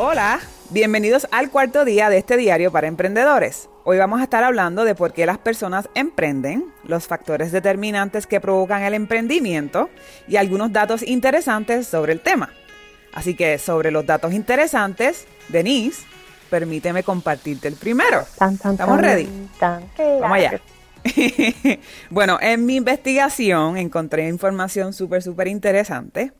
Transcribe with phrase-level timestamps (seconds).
[0.00, 0.38] Hola,
[0.70, 3.68] bienvenidos al cuarto día de este diario para emprendedores.
[3.82, 8.40] Hoy vamos a estar hablando de por qué las personas emprenden, los factores determinantes que
[8.40, 9.90] provocan el emprendimiento
[10.28, 12.52] y algunos datos interesantes sobre el tema.
[13.12, 16.04] Así que sobre los datos interesantes, Denise,
[16.48, 18.20] permíteme compartirte el primero.
[18.20, 19.28] ¿Estamos ready?
[19.60, 20.60] Vamos allá.
[22.10, 26.30] bueno, en mi investigación encontré información súper, súper interesante,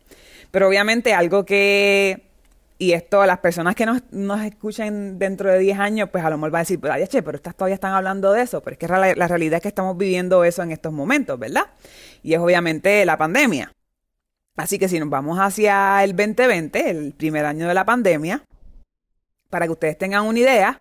[0.52, 2.27] pero obviamente algo que
[2.80, 6.38] y esto, las personas que nos, nos escuchen dentro de 10 años, pues a lo
[6.38, 8.62] mejor va a decir, ay, che, pero estas todavía están hablando de eso.
[8.62, 11.66] Pero es que la, la realidad es que estamos viviendo eso en estos momentos, ¿verdad?
[12.22, 13.72] Y es obviamente la pandemia.
[14.56, 18.44] Así que si nos vamos hacia el 2020, el primer año de la pandemia,
[19.50, 20.80] para que ustedes tengan una idea,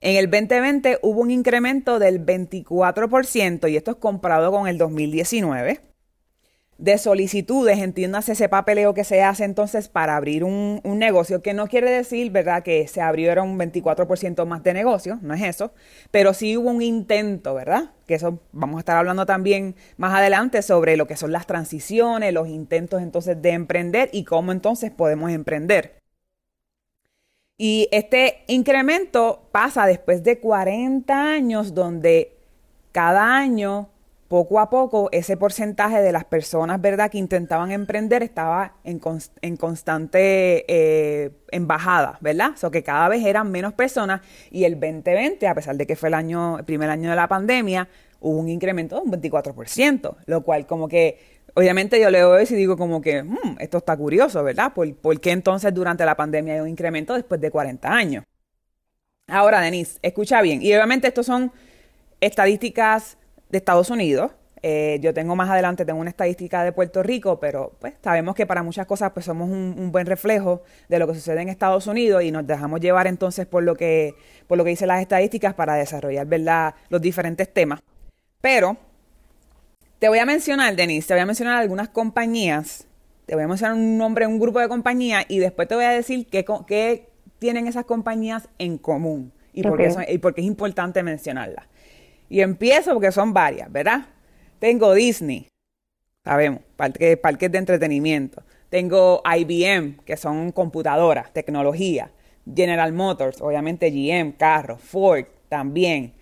[0.00, 5.89] en el 2020 hubo un incremento del 24%, y esto es comparado con el 2019
[6.80, 11.66] de solicitudes, entiéndase ese papeleo que se hace entonces para abrir un, negocio, que no
[11.66, 15.72] quiere decir, ¿verdad?, que se abriera un 24% más de negocio, no es eso,
[16.10, 17.90] pero sí hubo un intento, ¿verdad?
[18.06, 22.32] Que eso vamos a estar hablando también más adelante sobre lo que son las transiciones,
[22.32, 26.00] los intentos entonces de emprender y cómo entonces podemos emprender.
[27.58, 32.38] Y este incremento pasa después de 40 años donde
[32.92, 33.90] cada año
[34.30, 39.00] poco a poco ese porcentaje de las personas, ¿verdad?, que intentaban emprender estaba en,
[39.42, 42.52] en constante eh, embajada, ¿verdad?
[42.54, 44.20] O sea, que cada vez eran menos personas
[44.52, 47.26] y el 2020, a pesar de que fue el año, el primer año de la
[47.26, 47.88] pandemia,
[48.20, 51.18] hubo un incremento de un 24%, lo cual como que,
[51.54, 54.72] obviamente yo leo eso y digo como que, hmm, esto está curioso, ¿verdad?
[54.72, 58.24] ¿Por, ¿Por qué entonces durante la pandemia hay un incremento después de 40 años?
[59.26, 61.50] Ahora, Denise, escucha bien, y obviamente estos son
[62.20, 63.16] estadísticas
[63.50, 64.32] de Estados Unidos.
[64.62, 68.44] Eh, yo tengo más adelante, tengo una estadística de Puerto Rico, pero pues sabemos que
[68.44, 72.22] para muchas cosas pues somos un, buen reflejo de lo que sucede en Estados Unidos
[72.22, 74.14] y nos dejamos llevar entonces por lo que,
[74.46, 76.74] por lo que dicen las estadísticas para desarrollar ¿verdad?
[76.90, 77.80] los diferentes temas.
[78.42, 78.76] Pero
[79.98, 82.86] te voy a mencionar, Denise, te voy a mencionar algunas compañías,
[83.24, 85.90] te voy a mencionar un nombre, un grupo de compañías y después te voy a
[85.90, 90.46] decir qué, qué tienen esas compañías en común y, por qué y por qué es
[90.46, 91.66] importante mencionarlas.
[92.30, 94.06] Y empiezo porque son varias, ¿verdad?
[94.58, 95.48] Tengo Disney,
[96.24, 98.42] sabemos, parques, parques de entretenimiento.
[98.68, 102.12] Tengo IBM, que son computadoras, tecnología.
[102.54, 104.80] General Motors, obviamente GM, carros.
[104.80, 106.14] Ford también.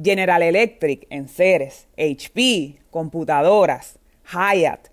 [0.00, 1.88] General Electric, enseres.
[1.96, 3.98] HP, computadoras.
[4.30, 4.88] Hyatt,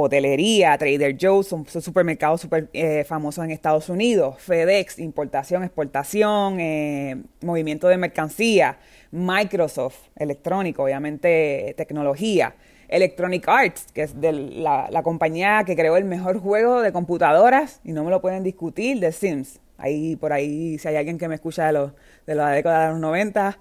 [0.00, 7.22] hotelería, Trader Joe's, son, supermercados super eh, famosos en Estados Unidos, FedEx, importación, exportación, eh,
[7.42, 8.78] movimiento de mercancía,
[9.10, 12.54] Microsoft, electrónico, obviamente tecnología,
[12.88, 17.92] Electronic Arts, que es de la, compañía que creó el mejor juego de computadoras, y
[17.92, 19.60] no me lo pueden discutir, The Sims.
[19.76, 21.92] Ahí, por ahí, si hay alguien que me escucha de, los,
[22.26, 23.58] de la década de los 90.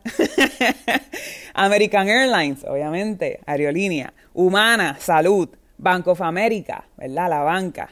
[1.54, 4.14] American Airlines, obviamente, aerolínea.
[4.34, 5.50] Humana, salud.
[5.78, 7.30] Bank of America, ¿verdad?
[7.30, 7.90] La banca.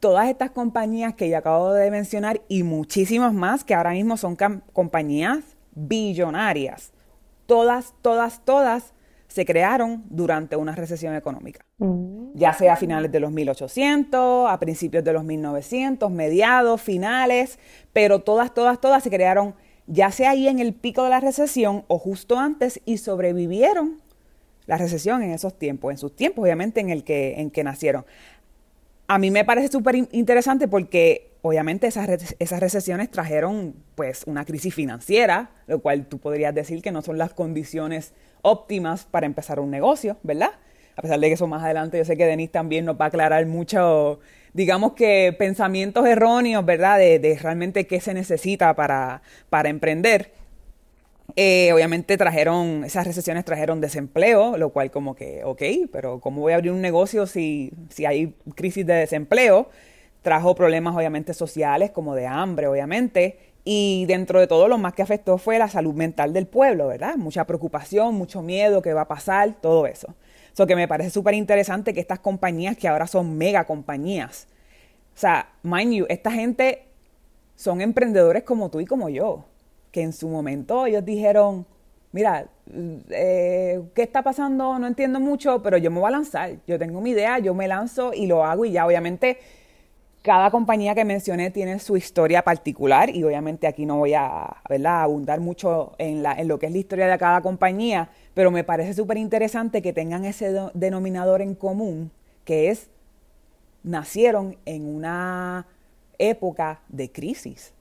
[0.00, 4.36] Todas estas compañías que ya acabo de mencionar y muchísimas más que ahora mismo son
[4.72, 5.38] compañías
[5.72, 6.92] billonarias.
[7.46, 8.94] Todas, todas, todas
[9.28, 11.64] se crearon durante una recesión económica.
[11.78, 12.32] Mm.
[12.34, 17.58] Ya sea a finales de los 1800, a principios de los 1900, mediados, finales,
[17.92, 19.54] pero todas, todas, todas se crearon
[19.86, 24.00] ya sea ahí en el pico de la recesión o justo antes y sobrevivieron
[24.70, 28.06] la recesión en esos tiempos, en sus tiempos obviamente en el que, en que nacieron.
[29.08, 32.08] A mí me parece súper interesante porque obviamente esas,
[32.38, 37.18] esas recesiones trajeron pues una crisis financiera, lo cual tú podrías decir que no son
[37.18, 38.12] las condiciones
[38.42, 40.52] óptimas para empezar un negocio, ¿verdad?
[40.94, 43.08] A pesar de que eso más adelante yo sé que Denise también nos va a
[43.08, 44.20] aclarar mucho
[44.52, 46.98] digamos que pensamientos erróneos, ¿verdad?
[46.98, 50.30] De, realmente qué se necesita para, para emprender.
[51.36, 55.62] Eh, obviamente trajeron, esas recesiones trajeron desempleo, lo cual como que, ok,
[55.92, 59.68] pero ¿cómo voy a abrir un negocio si, si hay crisis de desempleo?
[60.22, 63.38] Trajo problemas obviamente sociales, como de hambre, obviamente.
[63.64, 67.16] Y dentro de todo, lo más que afectó fue la salud mental del pueblo, ¿verdad?
[67.16, 70.14] Mucha preocupación, mucho miedo, qué va a pasar, todo eso.
[70.52, 74.48] Eso que me parece súper interesante que estas compañías que ahora son mega compañías,
[75.14, 76.86] o sea, mind you, esta gente
[77.54, 79.44] son emprendedores como tú y como yo,
[79.90, 81.66] que en su momento ellos dijeron,
[82.12, 82.46] mira,
[83.10, 84.78] eh, ¿qué está pasando?
[84.78, 87.68] No entiendo mucho, pero yo me voy a lanzar, yo tengo mi idea, yo me
[87.68, 89.38] lanzo y lo hago y ya, obviamente
[90.22, 95.40] cada compañía que mencioné tiene su historia particular y obviamente aquí no voy a abundar
[95.40, 98.92] mucho en, la, en, lo que es la historia de cada compañía, pero me parece
[98.92, 102.10] súper interesante que tengan ese denominador en común,
[102.44, 102.90] que es,
[103.82, 105.66] nacieron en una
[106.18, 107.72] época de crisis.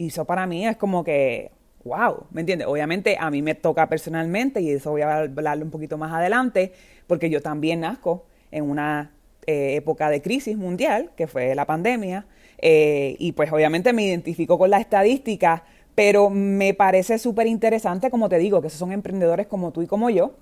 [0.00, 1.50] Y eso para mí es como que,
[1.84, 2.66] wow, ¿me entiendes?
[2.66, 6.72] Obviamente a mí me toca personalmente y eso voy a hablarlo un poquito más adelante,
[7.06, 9.12] porque yo también nazco en una
[9.46, 12.24] eh, época de crisis mundial, que fue la pandemia,
[12.62, 15.64] eh, y pues obviamente me identifico con la estadística,
[15.94, 19.86] pero me parece súper interesante, como te digo, que esos son emprendedores como tú y
[19.86, 20.32] como yo.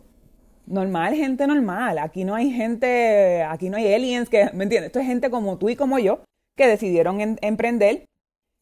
[0.66, 1.98] Normal, gente normal.
[1.98, 4.90] Aquí no hay gente, aquí no hay aliens que, ¿me entiendes?
[4.90, 6.20] Esto es gente como tú y como yo
[6.56, 8.04] que decidieron emprender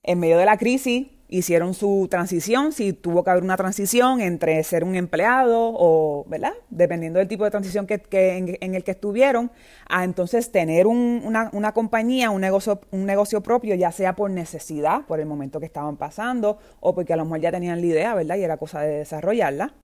[0.06, 4.62] en medio de la crisis, hicieron su transición, si tuvo que haber una transición entre
[4.62, 6.52] ser un empleado o, ¿verdad?
[6.70, 8.00] Dependiendo del tipo de transición que,
[8.60, 9.50] en, el que estuvieron,
[9.88, 15.02] a entonces tener una, una, compañía, un negocio, un negocio propio, ya sea por necesidad,
[15.06, 18.14] por el momento que estaban pasando, o porque a lo mejor ya tenían la idea,
[18.14, 18.36] ¿verdad?
[18.36, 19.74] Y era cosa de desarrollarla.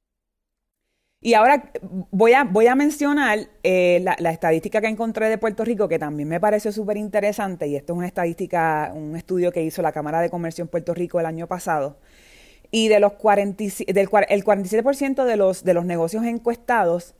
[1.24, 1.70] Y ahora
[2.10, 6.28] voy a, voy a mencionar eh, la, estadística que encontré de Puerto Rico, que también
[6.28, 10.20] me pareció súper interesante, y esto es una estadística, un estudio que hizo la Cámara
[10.20, 11.96] de Comercio en Puerto Rico el año pasado.
[12.72, 17.14] Y de los 40, del, el 47% de los, de los negocios encuestados,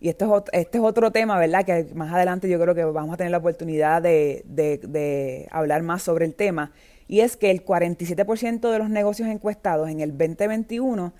[0.00, 1.64] y esto es, este es otro tema, ¿verdad?
[1.64, 6.04] Que más adelante yo creo que vamos a tener la oportunidad de, de, hablar más
[6.04, 6.70] sobre el tema,
[7.08, 11.12] y es que el 47% de los negocios encuestados en el 2021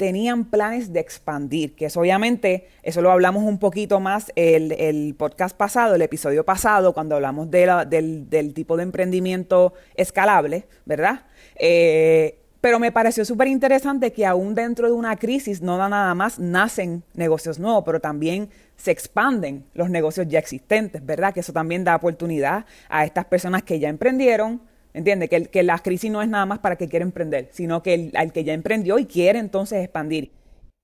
[0.00, 5.14] tenían planes de expandir, que eso obviamente, eso lo hablamos un poquito más el, el
[5.14, 11.26] podcast pasado, el episodio pasado, cuando hablamos de del, del, tipo de emprendimiento escalable, ¿verdad?
[11.56, 16.38] Eh, pero me pareció súper interesante que aún dentro de una crisis no nada más
[16.38, 21.34] nacen negocios nuevos, pero también se expanden los negocios ya existentes, ¿verdad?
[21.34, 25.28] Que eso también da oportunidad a estas personas que ya emprendieron, ¿Entiendes?
[25.28, 28.32] Que, que, la crisis no es nada más para que quiera emprender, sino que el,
[28.32, 30.32] que ya emprendió y quiere entonces expandir.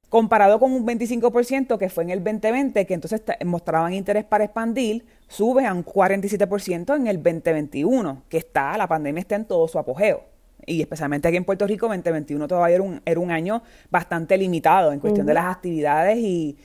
[0.09, 5.05] Comparado con un 25% que fue en el 2020, que entonces mostraban interés para expandir,
[5.27, 9.79] sube a un 47% en el 2021, que está, la pandemia está en todo su
[9.79, 10.23] apogeo.
[10.65, 14.93] Y especialmente aquí en Puerto Rico, 2021 todavía era un, era un año bastante limitado
[14.93, 16.57] en cuestión de las actividades y,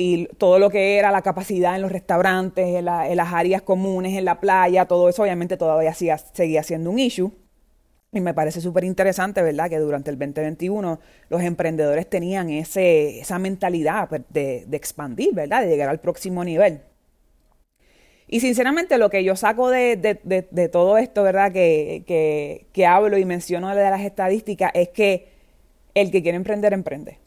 [0.00, 4.24] y todo lo que era la capacidad en los restaurantes, en, las áreas comunes, en
[4.24, 7.30] la playa, todo eso obviamente todavía seguía siendo un issue.
[8.10, 10.98] Y me parece súper interesante, ¿verdad?, que durante el 2021
[11.28, 16.80] los emprendedores tenían ese, esa mentalidad pues, de, expandir, ¿verdad?, de llegar al próximo nivel.
[18.26, 19.98] Y sinceramente lo que yo saco de,
[20.72, 25.28] todo esto, ¿verdad?, que, que, hablo y menciono de las estadísticas es que
[25.92, 27.18] el que quiere emprender, emprende.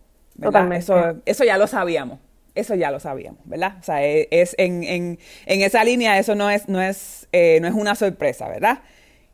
[0.74, 2.18] Eso, eso ya lo sabíamos
[2.56, 3.78] eso ya lo sabíamos, ¿verdad?
[3.80, 7.60] O sea, e, es, en, en, en, esa línea eso no es, no, es, eh,
[7.62, 8.82] no es una sorpresa, ¿verdad?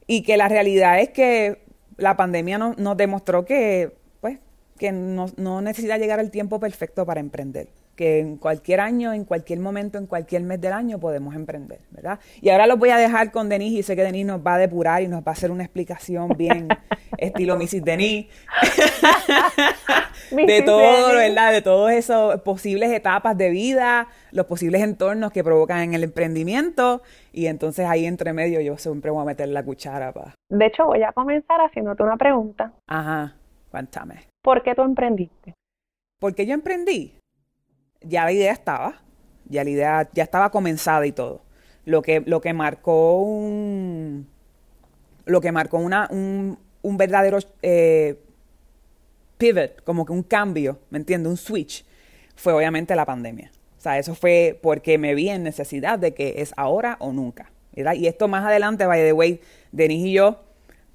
[0.08, 1.62] Y que la realidad es que
[1.98, 4.40] la pandemia nos demostró que, pues,
[4.78, 7.68] que no, no necesita llegar el tiempo perfecto para emprender
[8.00, 12.18] que en cualquier año, en cualquier momento, en cualquier mes del año podemos emprender, ¿verdad?
[12.40, 14.58] Y ahora los voy a dejar con Denise y sé que Denise nos va a
[14.58, 16.70] depurar y nos va a hacer una explicación bien
[17.18, 17.84] estilo Mrs.
[17.84, 18.30] Denise
[20.32, 21.52] de todo, ¿verdad?
[21.52, 27.02] De todas esas posibles etapas de vida, los posibles entornos que provocan en el emprendimiento
[27.34, 30.36] y entonces ahí entre medio yo siempre voy a meter la cuchara para...
[30.50, 32.72] De hecho, voy a comenzar haciéndote una pregunta.
[32.88, 33.36] Ajá,
[33.70, 34.22] cuéntame.
[34.42, 35.54] ¿Por qué tú emprendiste?
[36.18, 37.19] ¿Por qué yo emprendí?
[38.02, 39.02] Ya la idea estaba,
[39.46, 41.42] ya la idea ya estaba comenzada y todo.
[41.86, 44.28] Lo que, lo que marcó un,
[45.26, 48.20] lo que marcó una, un, un verdadero eh,
[49.38, 51.30] pivot, como que un cambio, ¿me entiendes?
[51.30, 51.86] Un switch,
[52.36, 53.52] fue obviamente la pandemia.
[53.78, 57.52] O sea, eso fue porque me vi en necesidad de que es ahora o nunca.
[57.74, 57.94] ¿verdad?
[57.94, 59.42] Y esto más adelante, by the way,
[59.72, 60.44] Denis y yo,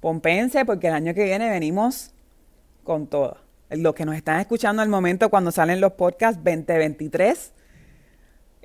[0.01, 2.13] pompense, porque el año que viene venimos
[2.83, 7.53] con todo los que nos están escuchando al momento cuando salen los podcasts 2023,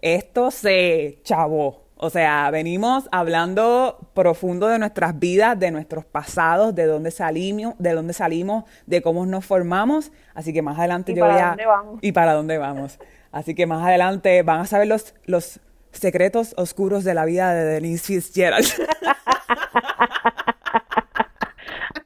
[0.02, 1.84] esto se chavó.
[2.02, 7.92] O sea, venimos hablando profundo de nuestras vidas, de nuestros pasados, de dónde salimos, de
[7.92, 10.10] dónde salimos, de cómo nos formamos.
[10.32, 11.98] Así que más adelante ¿Y yo para voy a dónde vamos?
[12.00, 12.98] y para dónde vamos.
[13.32, 15.60] Así que más adelante van a saber los los
[15.92, 18.66] secretos oscuros de la vida de Denise Fitzgerald.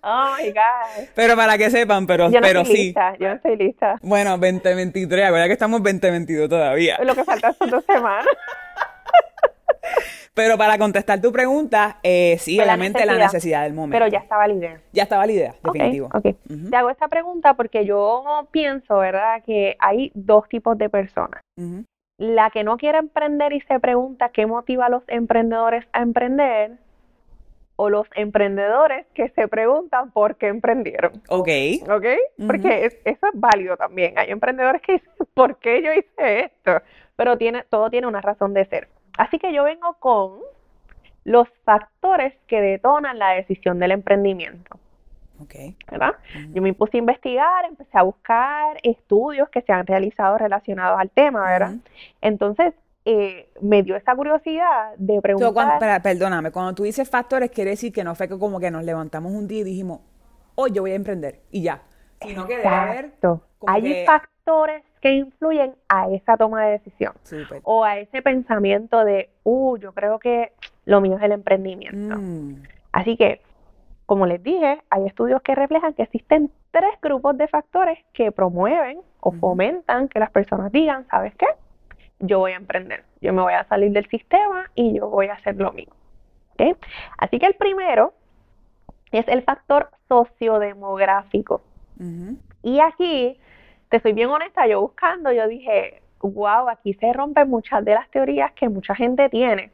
[0.05, 1.09] Oh my God.
[1.15, 2.83] pero para que sepan, pero Yo no pero estoy sí.
[2.85, 3.99] lista, yo no estoy lista.
[4.03, 6.99] Bueno, 2023, acuérdate que estamos en 2022 todavía.
[7.03, 8.27] Lo que falta son dos semanas.
[10.35, 13.33] Pero para contestar tu pregunta, eh, sí, la obviamente la necesidad.
[13.33, 13.95] necesidad del momento.
[13.95, 14.81] Pero ya estaba la idea.
[14.93, 16.09] Ya estaba la idea, definitivo.
[16.13, 16.27] ok.
[16.51, 16.71] Ujú.
[16.71, 21.41] Te hago esta pregunta porque yo pienso, ¿verdad?, que hay dos tipos de personas.
[22.19, 26.79] La que no quiere emprender y se pregunta qué motiva a los emprendedores a emprender,
[27.77, 31.13] o los emprendedores que se preguntan por qué emprendieron.
[31.29, 31.49] Ok.
[31.91, 32.07] ¿Ok?
[32.47, 34.19] Porque es- eso es válido también.
[34.19, 36.81] Hay emprendedores que dicen, ¿por qué yo hice esto?
[37.17, 38.89] Pero tiene, todo tiene una razón de ser.
[39.19, 40.39] Así que yo vengo con
[41.25, 44.79] los factores que detonan la decisión del emprendimiento.
[45.41, 45.55] Ok.
[45.91, 46.15] ¿verdad?
[46.53, 51.11] Yo me puse a investigar, empecé a buscar estudios que se han realizado relacionados al
[51.11, 51.73] tema, ¿verdad?
[52.21, 52.73] Entonces,
[53.05, 55.53] eh, me dio esa curiosidad de So, preguntar.
[55.53, 58.85] cuando- perdóname, cuando tú dices factores, quiere decir que no fue que como que nos
[58.85, 60.01] levantamos un día y dijimos,
[60.55, 61.83] hoy yo voy a emprender y ya.
[62.21, 63.13] Sino que debe haber
[63.67, 67.61] Hay que- factores que influyen a esa toma de decisión Súper.
[67.65, 70.53] o a ese pensamiento de, uh, yo creo que
[70.87, 72.17] lo mío es el emprendimiento.
[72.19, 73.43] Mm, Así que,
[74.07, 79.01] como les dije, hay estudios que reflejan que existen tres grupos de factores que promueven
[79.21, 81.47] o fomentan que las personas digan, ¿sabes qué?
[82.27, 85.35] Yo voy a emprender, yo me voy a salir del sistema y yo voy a
[85.35, 85.93] hacer lo mío.
[86.53, 86.79] ¿Ok?
[87.19, 88.15] Así que el primero
[89.11, 91.63] es el factor sociodemográfico.
[92.63, 93.39] Y aquí,
[93.89, 98.11] te soy bien honesta, yo buscando, yo dije, wow, aquí se rompen muchas de las
[98.11, 99.71] teorías que mucha gente tiene,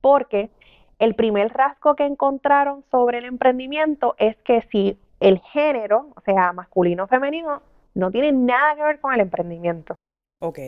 [0.00, 0.50] porque
[0.98, 6.52] el primer rasgo que encontraron sobre el emprendimiento es que si el género, o sea,
[6.52, 7.62] masculino o femenino,
[7.94, 9.94] no tiene nada que ver con el emprendimiento.
[10.40, 10.58] Ok.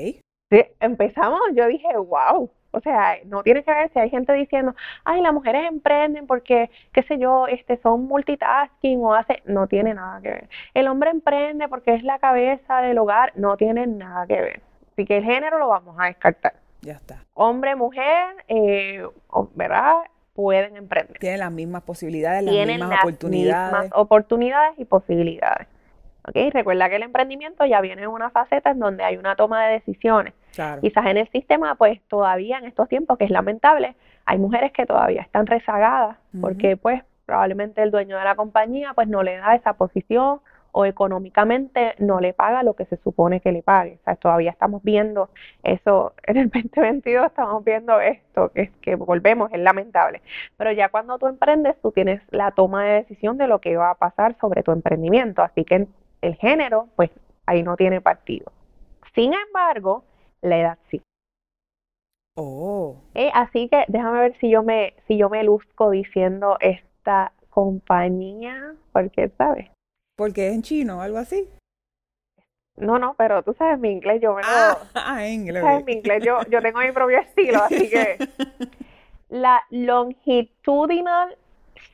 [0.50, 4.74] Sí, empezamos, yo dije, wow, o sea, no tiene que ver si hay gente diciendo,
[5.04, 9.94] ay, las mujeres emprenden porque, qué sé yo, este, son multitasking o hace, no tiene
[9.94, 10.48] nada que ver.
[10.74, 14.60] El hombre emprende porque es la cabeza del hogar, no tiene nada que ver.
[14.92, 16.54] Así que el género lo vamos a descartar.
[16.82, 17.24] Ya está.
[17.34, 19.04] Hombre, mujer, eh,
[19.54, 19.94] ¿verdad?
[20.34, 21.18] Pueden emprender.
[21.18, 23.72] Tienen las mismas posibilidades, las Tienen mismas las oportunidades.
[23.72, 25.66] mismas oportunidades y posibilidades.
[26.28, 26.52] ¿Ok?
[26.52, 29.75] Recuerda que el emprendimiento ya viene en una faceta en donde hay una toma de
[29.75, 30.35] decisiones.
[30.54, 30.80] Claro.
[30.80, 34.87] Quizás en el sistema, pues todavía en estos tiempos, que es lamentable, hay mujeres que
[34.87, 39.54] todavía están rezagadas porque pues probablemente el dueño de la compañía pues no le da
[39.54, 40.40] esa posición
[40.78, 43.99] o económicamente no le paga lo que se supone que le pague.
[44.00, 45.30] O sea, todavía estamos viendo
[45.62, 50.21] eso, en el 2022 estamos viendo esto, que es que volvemos, es lamentable.
[50.59, 53.90] Pero ya cuando tú emprendes, tú tienes la toma de decisión de lo que va
[53.90, 55.40] a pasar sobre tu emprendimiento.
[55.40, 55.87] Así que
[56.23, 57.11] el género, pues
[57.46, 58.52] ahí no tiene partido.
[59.14, 60.04] Sin embargo,
[60.42, 61.00] la edad sí.
[62.37, 62.96] Oh.
[63.14, 68.75] Eh, así que déjame ver si yo me, si yo me luzco diciendo esta compañía,
[68.92, 69.70] porque, ¿sabes?
[70.16, 71.49] Porque es en chino o algo así.
[72.76, 75.62] No, no, pero tú sabes mi inglés, yo me lo, Ah, ah, inglés.
[75.62, 78.18] sabes mi inglés, yo, yo tengo mi propio estilo, así que
[79.30, 81.37] la longitudinal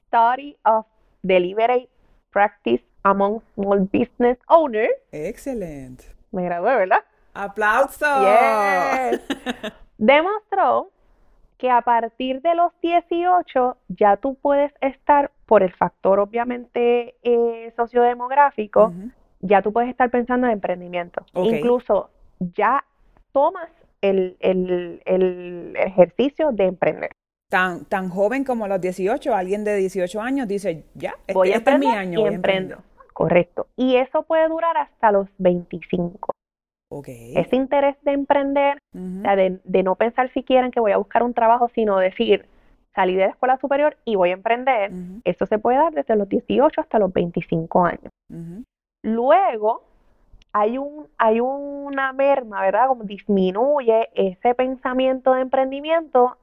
[0.07, 0.87] study of
[1.23, 1.89] deliberate
[2.31, 6.05] practice among small business owners, Excelente.
[6.31, 7.05] me gradué, ¿verdad?
[7.35, 8.09] ¡Aplausos!
[8.21, 9.21] Yes.
[9.99, 10.91] demostró
[11.59, 17.73] que a partir de los 18 ya tú puedes estar, por el factor obviamente eh,
[17.77, 18.93] sociodemográfico,
[19.41, 21.25] ya tú puedes estar pensando en emprendimiento.
[21.35, 22.85] Incluso ya
[23.33, 23.69] tomas
[24.01, 27.11] el, el- el ejercicio de emprender.
[27.49, 31.57] Tan, tan joven como los 18, alguien de 18 años dice, ya, este, Voy a
[31.57, 32.79] este es mi año, y voy emprendo.
[33.13, 33.67] Correcto.
[33.77, 36.33] Y eso puede durar hasta los 25.
[36.91, 37.09] Ok.
[37.09, 39.21] Ese interés de emprender Ujú.
[39.21, 41.99] O sea, de, de no pensar si quieren que voy a buscar un trabajo, sino
[41.99, 42.47] decir,
[42.95, 44.93] salí de la escuela superior y voy a emprender.
[45.25, 48.13] Eso se puede dar desde los 18 hasta los 25 años.
[49.03, 49.83] Luego,
[50.53, 52.89] hay un, hay una merma, ¿verdad?
[52.89, 56.37] Como disminuye ese pensamiento de emprendimiento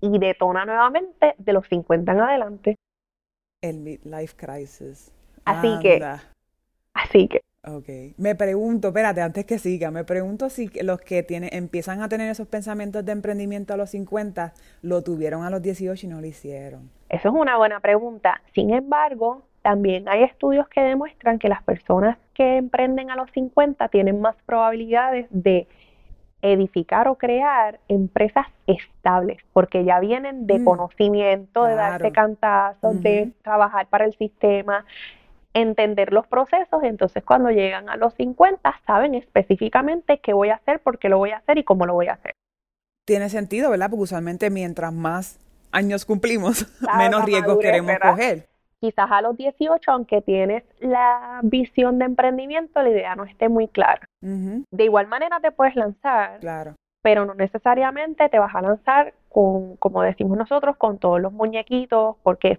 [0.00, 2.76] y detona nuevamente de los 50 en adelante.
[3.62, 5.13] El midlife crisis.
[5.44, 6.22] Así que- Anda.
[6.94, 7.88] Así que, Ok.
[8.18, 12.10] Me pregunto, espérate, antes que siga, me pregunto si que los que tienen, empiezan a
[12.10, 16.20] tener esos pensamientos de emprendimiento a los 50 lo tuvieron a los 18 y no
[16.20, 16.90] lo hicieron.
[17.08, 18.42] eso es una buena pregunta.
[18.54, 23.88] Sin embargo, también hay estudios que demuestran que las personas que emprenden a los 50
[23.88, 25.66] tienen más probabilidades de
[26.42, 33.22] edificar o crear empresas estables, porque ya vienen de Mm, conocimiento, de darse cantazos, de
[33.22, 33.32] Ujú.
[33.42, 34.84] trabajar para el sistema,
[35.54, 40.56] entender los procesos, y entonces cuando llegan a los 50 saben específicamente qué voy a
[40.56, 42.32] hacer, por qué lo voy a hacer y cómo lo voy a hacer.
[43.06, 43.88] Tiene sentido, ¿verdad?
[43.90, 45.38] Porque usualmente mientras más
[45.72, 48.10] años cumplimos, Claro, menos riesgos madurez, queremos ¿verdad?
[48.10, 48.46] coger.
[48.80, 53.66] Quizás a los 18, aunque tienes la visión de emprendimiento, la idea no esté muy
[53.68, 54.04] clara.
[54.20, 56.74] De igual manera te puedes lanzar, Claro.
[57.02, 62.16] pero no necesariamente te vas a lanzar con, como decimos nosotros, con todos los muñequitos,
[62.22, 62.58] porque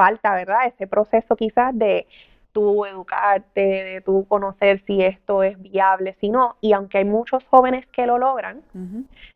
[0.00, 0.66] falta, ¿verdad?
[0.66, 2.06] Ese proceso quizás de
[2.52, 6.56] tú educarte, de tú conocer si esto es viable, si no.
[6.62, 8.62] Y aunque hay muchos jóvenes que lo logran,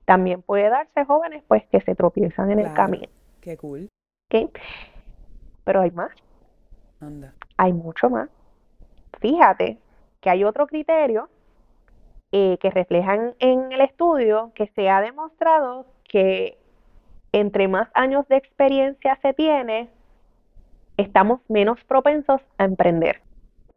[0.07, 3.11] también puede darse jóvenes pues que se tropiezan en el camino,
[3.43, 3.91] Qué cool.
[4.33, 4.59] ¿ok?
[5.65, 6.13] Pero hay más,
[6.99, 7.35] Anda.
[7.59, 8.31] hay mucho más.
[9.21, 9.77] Fíjate
[10.23, 11.29] que hay otro criterio
[12.33, 16.57] eh, que reflejan en el estudio que se ha demostrado que
[17.33, 19.91] entre más años de experiencia se tiene,
[20.97, 23.21] estamos menos propensos a emprender.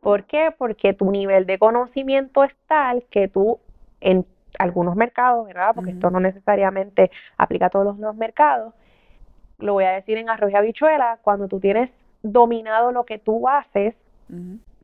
[0.01, 0.53] ¿Por qué?
[0.57, 3.59] Porque tu nivel de conocimiento es tal que tú
[3.99, 4.25] en
[4.59, 5.71] algunos mercados, ¿verdad?
[5.75, 8.73] Porque esto no necesariamente aplica a todos los, mercados.
[9.59, 11.91] Lo voy a decir en arroz y habichuela, cuando tú tienes
[12.23, 13.95] dominado lo que tú haces,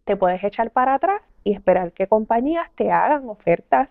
[0.06, 3.90] te puedes echar para atrás y esperar que compañías te hagan ofertas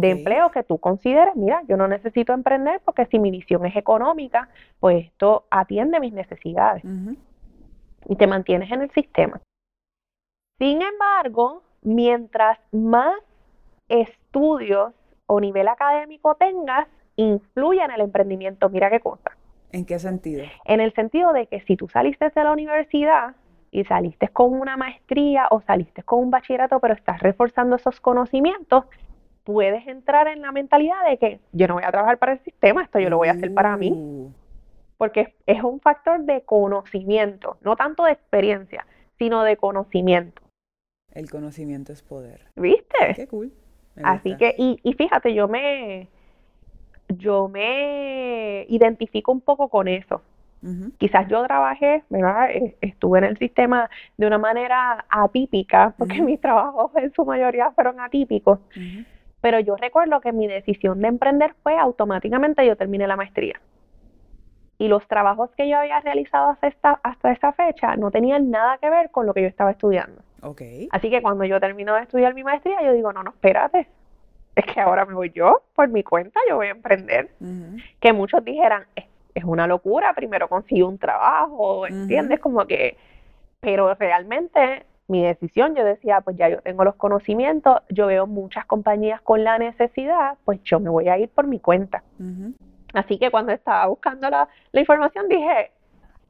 [0.00, 3.74] de empleo que tú consideres, mira, yo no necesito emprender porque si mi visión es
[3.74, 4.48] económica,
[4.80, 6.84] pues esto atiende mis necesidades
[8.08, 9.40] y te mantienes en el sistema.
[10.58, 13.14] Sin embargo, mientras más
[13.88, 14.92] estudios
[15.26, 18.68] o nivel académico tengas, influye en el emprendimiento.
[18.68, 19.36] Mira qué cosa.
[19.70, 20.44] ¿En qué sentido?
[20.64, 23.36] En el sentido de que si tú saliste de la universidad
[23.70, 28.84] y saliste con una maestría o saliste con un bachillerato, pero estás reforzando esos conocimientos,
[29.44, 32.82] puedes entrar en la mentalidad de que yo no voy a trabajar para el sistema,
[32.82, 34.30] esto yo lo voy a hacer para mí, Uh,
[34.98, 40.42] porque es, un factor de conocimiento, no tanto de experiencia, sino de conocimiento.
[41.12, 42.42] El conocimiento es poder.
[42.56, 43.14] ¿Viste?
[43.16, 43.52] Qué cool.
[44.02, 46.08] Así que, y, y fíjate, yo me,
[47.08, 50.22] yo me identifico un poco con eso.
[50.98, 52.50] Quizás yo trabajé, ¿verdad?
[52.50, 57.70] Eh, Estuve en el sistema de una manera atípica, porque mis trabajos en su mayoría
[57.70, 58.58] fueron atípicos,
[59.40, 63.60] pero yo recuerdo que mi decisión de emprender fue automáticamente yo terminé la maestría.
[64.78, 68.88] Y los trabajos que yo había realizado hasta esta, hasta fecha no tenían nada que
[68.88, 70.22] ver con lo que yo estaba estudiando.
[70.42, 70.62] Ok.
[70.90, 73.88] Así que cuando yo termino de estudiar mi maestría, yo digo, no, no, espérate,
[74.54, 77.30] es que ahora me voy yo, por mi cuenta, yo voy a emprender.
[78.00, 82.40] Que muchos dijeran, es, es una locura, primero consigo un trabajo, ¿entiendes?
[82.40, 82.96] Como que,
[83.60, 88.66] pero realmente mi decisión, yo decía, pues ya yo tengo los conocimientos, yo veo muchas
[88.66, 92.02] compañías con la necesidad, pues yo me voy a ir por mi cuenta.
[92.94, 95.70] Así que cuando estaba buscando la, la información dije,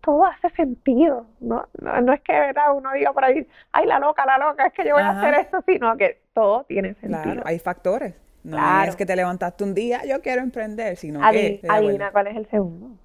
[0.03, 1.67] todo hace sentido, ¿no?
[1.81, 2.75] No, no es que ¿verdad?
[2.75, 5.35] uno diga por ahí, ay, la loca, la loca, es que yo voy a hacer
[5.35, 7.23] esto, sino que todo tiene sentido.
[7.23, 8.15] Claro, hay factores.
[8.45, 8.91] No Claro.
[8.91, 11.61] es que te levantaste un día, yo quiero emprender, sino que...
[11.69, 12.97] adivina cuál es el segundo.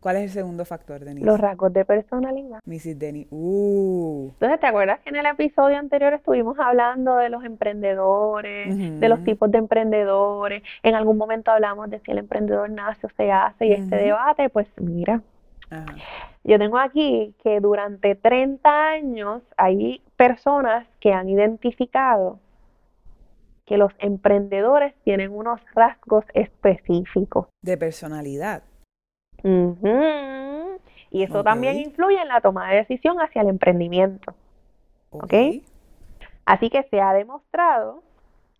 [0.00, 1.26] ¿Cuál es el segundo factor, Denise?
[1.26, 2.60] Los rasgos de personalidad.
[2.64, 2.98] Mrs.
[2.98, 3.26] Denny.
[3.30, 9.08] Uh, Entonces, ¿te acuerdas que en el episodio anterior estuvimos hablando de los emprendedores, de
[9.08, 10.62] los tipos de emprendedores?
[10.84, 14.48] En algún momento hablamos de si el emprendedor nace o se hace y este debate,
[14.50, 15.20] pues mira,
[15.68, 15.96] ajá.
[16.44, 22.38] yo tengo aquí que durante 30 años hay personas que han identificado
[23.66, 27.48] que los emprendedores tienen unos rasgos específicos.
[27.62, 28.62] De personalidad.
[31.10, 34.34] Y eso también influye en la toma de decisión hacia el emprendimiento.
[35.10, 35.32] ¿Ok?
[36.44, 38.02] Así que se ha demostrado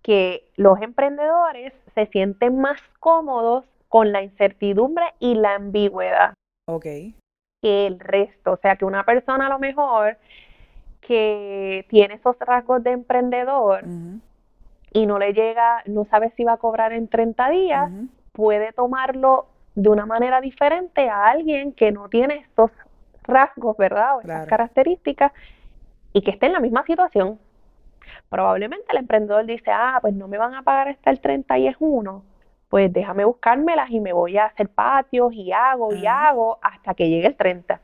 [0.03, 6.35] que los emprendedores se sienten más cómodos con la incertidumbre y la ambigüedad
[6.67, 6.85] Ok.
[7.63, 8.53] que el resto.
[8.53, 10.17] O sea, que una persona a lo mejor
[11.01, 13.85] que tiene esos rasgos de emprendedor
[14.93, 17.91] y no le llega, no sabe si va a cobrar en 30 días,
[18.33, 22.71] puede tomarlo de una manera diferente a alguien que no tiene estos
[23.25, 24.17] rasgos, ¿verdad?
[24.17, 24.49] O estas Claro.
[24.51, 25.33] características
[26.13, 27.39] y que esté en la misma situación.
[28.29, 31.69] Probablemente el emprendedor dice, ah, pues no me van a pagar hasta el 30 y
[31.69, 32.25] es uno,
[32.69, 37.09] pues déjame buscármelas y me voy a hacer patios y hago y hago hasta que
[37.09, 37.81] llegue el 30.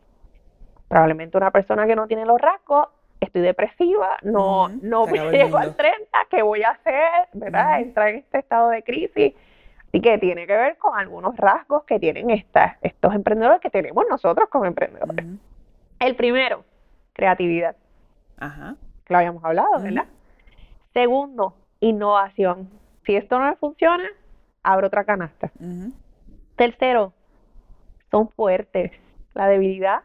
[0.88, 2.88] Probablemente una persona que no tiene los rasgos,
[3.20, 5.76] estoy depresiva, no, no me acabó el llego al mundo.
[5.78, 7.28] 30, ¿qué voy a hacer?
[7.32, 7.80] ¿Verdad?
[7.80, 9.34] Entra en este estado de crisis.
[9.94, 14.04] Así que tiene que ver con algunos rasgos que tienen estas, estos emprendedores que tenemos
[14.10, 15.24] nosotros como emprendedores.
[16.00, 16.64] El primero,
[17.12, 17.76] creatividad,
[18.40, 18.74] Ajá.
[19.04, 19.80] que lo habíamos hablado.
[19.80, 20.06] ¿verdad?
[20.92, 22.68] Segundo, innovación.
[23.06, 24.02] Si esto no me funciona,
[24.64, 25.52] abro otra canasta.
[26.56, 27.12] Tercero,
[28.10, 28.90] son fuertes.
[29.32, 30.02] La debilidad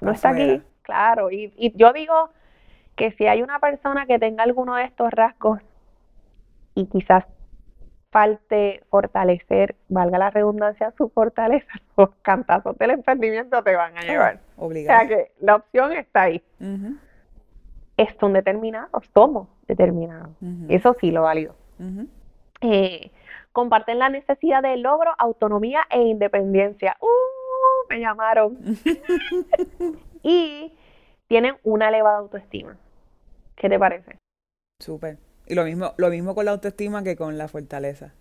[0.00, 1.30] no está aquí, claro.
[1.30, 2.30] Y, y yo digo
[2.96, 5.60] que si hay una persona que tenga alguno de estos rasgos
[6.74, 7.26] y quizás
[8.14, 14.04] falte fortalecer, valga la redundancia, su fortaleza, los cantazos del emprendimiento te van a oh,
[14.04, 14.40] llevar.
[14.56, 16.40] O sea que la opción está ahí.
[18.20, 20.30] Son determinados, somos determinados.
[20.68, 21.56] Eso sí lo valido.
[22.60, 23.10] Eh,
[23.50, 26.96] comparten la necesidad de logro, autonomía e independencia.
[27.00, 27.88] ¡Uh!
[27.90, 28.58] Me llamaron.
[30.22, 30.72] y
[31.26, 32.76] tienen una elevada autoestima.
[33.56, 34.18] ¿Qué te parece?
[34.78, 35.18] Súper.
[35.46, 38.12] Y lo mismo, lo mismo con la autoestima que con la fortaleza.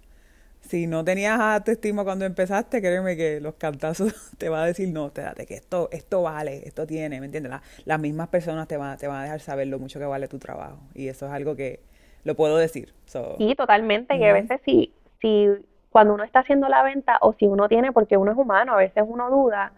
[0.62, 5.07] Si no tenías autoestima cuando empezaste, créeme que los cantazos te van a decir, no,
[5.07, 7.53] espérate, que esto, esto vale, esto tiene, ¿me entiendes?
[7.86, 10.39] las mismas personas te van, te van a dejar saber lo mucho que vale tu
[10.39, 10.79] trabajo.
[10.93, 11.81] Y eso es algo que
[12.23, 12.93] lo puedo decir.
[13.05, 14.17] sí, totalmente.
[14.17, 15.47] Que a veces si, si
[15.89, 18.77] cuando uno está haciendo la venta o si uno tiene, porque uno es humano, a
[18.77, 19.73] veces uno duda,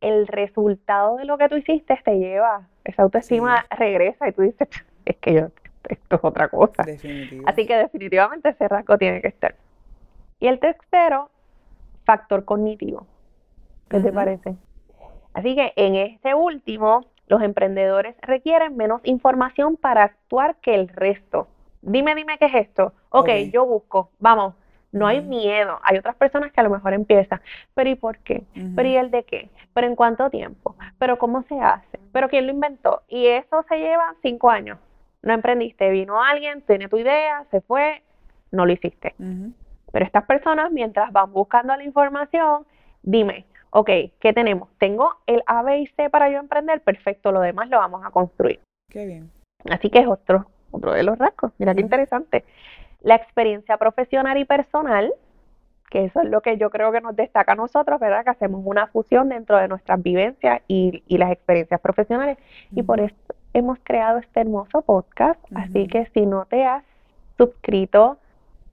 [0.00, 4.68] el resultado de lo que tú hiciste te lleva, esa autoestima regresa y tú dices,
[5.04, 5.48] es que yo
[5.88, 6.82] esto es otra cosa.
[7.46, 9.54] Así que definitivamente ese rasgo tiene que estar.
[10.40, 11.30] Y el tercero,
[12.04, 13.06] factor cognitivo.
[13.88, 14.56] ¿Qué te parece?
[15.32, 21.48] Así que en este último, los emprendedores requieren menos información para actuar que el resto.
[21.82, 22.92] Dime, dime qué es esto.
[23.10, 24.54] Ok, yo busco, vamos.
[24.90, 25.80] No hay miedo.
[25.82, 27.40] Hay otras personas que a lo mejor empiezan,
[27.74, 28.44] pero ¿y por qué?
[28.76, 29.50] ¿Pero y el de qué?
[29.72, 30.76] ¿Pero en cuánto tiempo?
[30.98, 31.98] ¿Pero cómo se hace?
[32.12, 33.02] ¿Pero quién lo inventó?
[33.08, 34.78] Y eso se lleva cinco años
[35.24, 38.02] no emprendiste, vino alguien, tiene tu idea, se fue,
[38.52, 39.14] no lo hiciste.
[39.92, 42.66] Pero estas personas, mientras van buscando la información,
[43.02, 44.68] dime, ok, ¿qué tenemos?
[44.78, 48.10] Tengo el A, B y C para yo emprender, perfecto, lo demás lo vamos a
[48.10, 48.60] construir.
[48.90, 49.30] Qué bien.
[49.70, 51.52] Así que es otro, otro de los rasgos.
[51.58, 52.44] Mira qué interesante.
[53.00, 55.12] La experiencia profesional y personal,
[55.90, 58.24] que eso es lo que yo creo que nos destaca a nosotros, ¿verdad?
[58.24, 62.36] Que hacemos una fusión dentro de nuestras vivencias y, las experiencias profesionales.
[62.72, 63.14] Y por eso
[63.54, 66.84] hemos creado este hermoso podcast, así que si no te has
[67.38, 68.18] suscrito,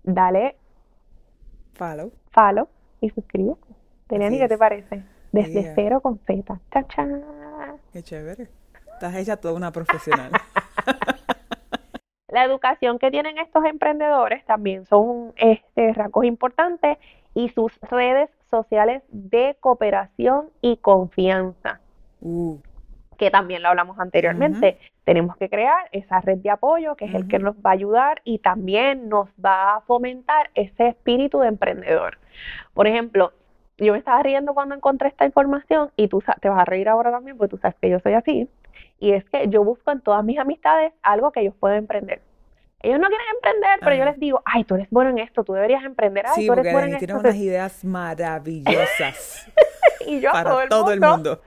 [0.03, 0.57] dale
[1.73, 2.67] follow, follow
[2.99, 3.67] y suscríbete.
[4.07, 5.03] Teniani, ¿qué te parece?
[5.31, 6.59] Desde cero con Z.
[6.71, 7.23] ¡Chachán!
[7.93, 8.49] Qué chévere.
[8.93, 10.31] Estás hecha toda una profesional.
[12.27, 16.97] La educación que tienen estos emprendedores también son este, rasgos importantes
[17.33, 21.79] y sus redes sociales de cooperación y confianza.
[22.21, 22.57] Uh
[23.21, 24.79] que también lo hablamos anteriormente.
[25.03, 28.19] Tenemos que crear esa red de apoyo que es el que nos va a ayudar
[28.23, 32.17] y también nos va a fomentar ese espíritu de emprendedor.
[32.73, 33.31] Por ejemplo,
[33.77, 37.11] yo me estaba riendo cuando encontré esta información y tú te vas a reír ahora
[37.11, 38.49] también porque tú sabes que yo soy así.
[38.97, 42.23] Y es que yo busco en todas mis amistades algo que ellos puedan emprender.
[42.79, 45.53] Ellos no quieren emprender, pero yo les digo, ay, tú eres bueno en esto, tú
[45.53, 46.25] deberías emprender.
[46.25, 47.19] Ay, sí, tú eres bueno en esto.
[47.19, 49.47] unas ideas maravillosas
[50.07, 51.39] y yo para todo el mundo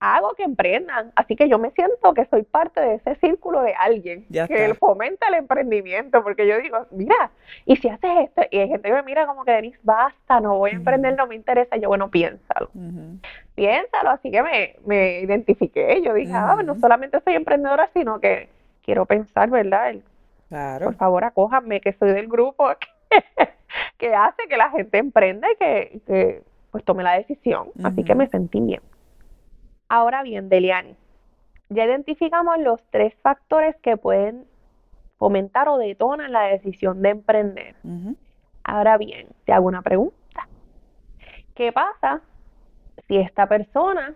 [0.00, 1.12] hago que emprendan.
[1.16, 5.26] Así que yo me siento que soy parte de ese círculo de alguien que fomenta
[5.28, 7.30] el emprendimiento, porque yo digo, mira,
[7.64, 10.58] y si haces esto, y hay gente que me mira como que Denise, basta, no
[10.58, 11.76] voy a emprender, no me interesa.
[11.76, 12.70] yo, bueno, piénsalo.
[13.54, 16.00] Piénsalo, así que me, me identifiqué.
[16.04, 18.48] Yo dije, ah, no solamente soy emprendedora, sino que
[18.82, 19.94] quiero pensar, ¿verdad?
[20.48, 20.86] claro.
[20.86, 22.68] Por favor, acójanme, que soy del grupo
[23.98, 27.68] que, hace que la gente emprenda y que, pues tome la decisión.
[27.82, 28.80] Así que me sentí bien.
[29.88, 30.96] Ahora bien, Deliani,
[31.70, 34.44] ya identificamos los tres factores que pueden
[35.18, 37.74] fomentar o detonan la decisión de emprender.
[38.64, 40.48] Ahora bien, te hago una pregunta.
[41.54, 42.20] ¿Qué pasa
[43.06, 44.14] si esta persona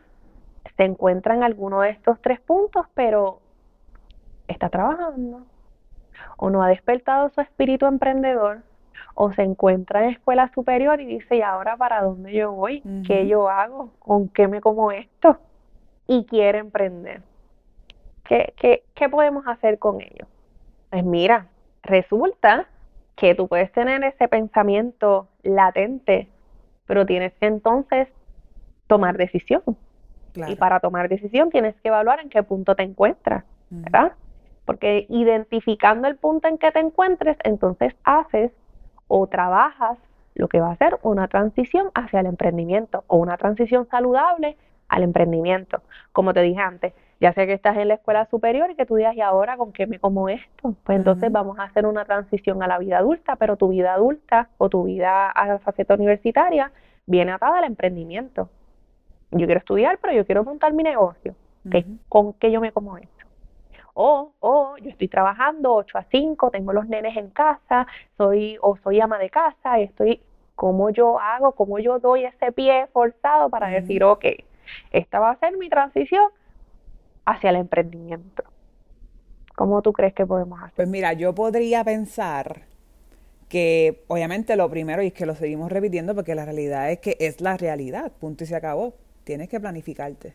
[0.77, 3.41] se encuentra en alguno de estos tres puntos, pero
[4.49, 5.43] está trabajando
[6.37, 8.61] o no ha despertado su espíritu emprendedor
[9.15, 12.83] o se encuentra en escuela superior y dice, ¿y ahora para dónde yo voy?
[13.07, 13.91] ¿Qué yo hago?
[13.99, 15.39] ¿Con qué me como esto?
[16.07, 17.23] Y quiere emprender.
[18.25, 20.27] ¿Qué, qué, qué podemos hacer con ello?
[20.91, 21.47] Pues mira,
[21.83, 22.67] resulta
[23.17, 26.29] que tú puedes tener ese pensamiento latente,
[26.87, 28.09] pero tienes que entonces
[28.87, 29.63] tomar decisión.
[30.35, 34.13] Y para tomar decisión tienes que evaluar en qué punto te encuentras, ¿verdad?
[34.65, 38.51] Porque identificando el punto en que te encuentres, entonces haces
[39.09, 39.99] o trabajas
[40.35, 44.57] lo que va a ser una transición hacia el emprendimiento o una transición saludable
[44.93, 45.81] al emprendimiento.
[46.13, 48.97] Como te dije antes, ya sé que estás en la escuela superior y que tú
[48.97, 50.75] digas, ¿y ahora con qué me como esto?
[50.85, 54.51] Pues entonces vamos a hacer una transición a la vida adulta, pero tu vida adulta
[54.59, 56.73] o tu vida a la faceta universitaria
[57.07, 58.51] viene atada al emprendimiento.
[59.31, 61.35] Yo quiero estudiar, pero yo quiero montar mi negocio.
[62.11, 63.25] ¿Con qué yo me como esto?
[63.95, 67.87] O, o yo estoy trabajando 8 a 5, tengo los nenes en casa,
[68.19, 70.21] soy o soy ama de casa, y estoy,
[70.55, 71.53] ¿cómo yo hago?
[71.53, 74.25] ¿Cómo yo doy ese pie forzado para decir, ok,
[74.91, 76.31] esta va a ser mi transición
[77.25, 78.45] hacia el emprendimiento?
[79.55, 80.75] ¿Cómo tú crees que podemos hacer?
[80.77, 82.63] Pues mira, yo podría pensar
[83.49, 87.17] que obviamente lo primero, y es que lo seguimos repitiendo porque la realidad es que
[87.21, 88.95] es la realidad, punto y se acabó.
[89.25, 90.35] Tienes que planificarte.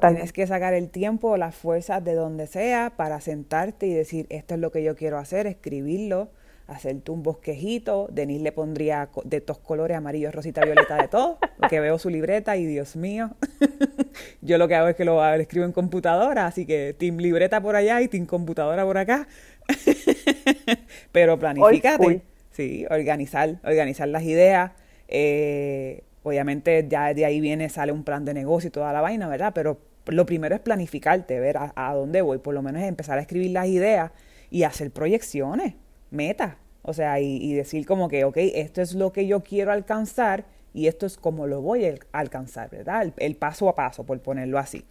[0.00, 4.54] Tienes que sacar el tiempo, las fuerzas de donde sea para sentarte y decir, esto
[4.54, 6.28] es lo que yo quiero hacer, escribirlo,
[6.66, 8.08] hacerte un bosquejito.
[8.10, 12.56] Denis le pondría de todos colores, amarillo, rosita, violeta, de todo, porque veo su libreta
[12.56, 13.30] y Dios mío.
[14.40, 17.76] yo lo que hago es que lo, escribo en computadora, así que team libreta por
[17.76, 19.26] allá y team computadora por acá.
[21.12, 22.22] Pero planifícate.
[22.52, 24.72] Sí, organizar, organizar las ideas.
[25.08, 29.28] Eh, obviamente ya de ahí viene, sale un plan de negocio y toda la vaina,
[29.28, 29.52] ¿verdad?
[29.54, 33.20] Pero lo primero es planificarte, ver a, dónde voy, por lo menos es empezar a
[33.20, 34.10] escribir las ideas
[34.50, 35.74] y hacer proyecciones,
[36.16, 36.56] metas.
[36.82, 40.86] O sea, y, decir como que, ok, esto es lo que yo quiero alcanzar y
[40.86, 43.12] esto es como lo voy a alcanzar, ¿verdad?
[43.16, 44.84] el paso a paso, por ponerlo así.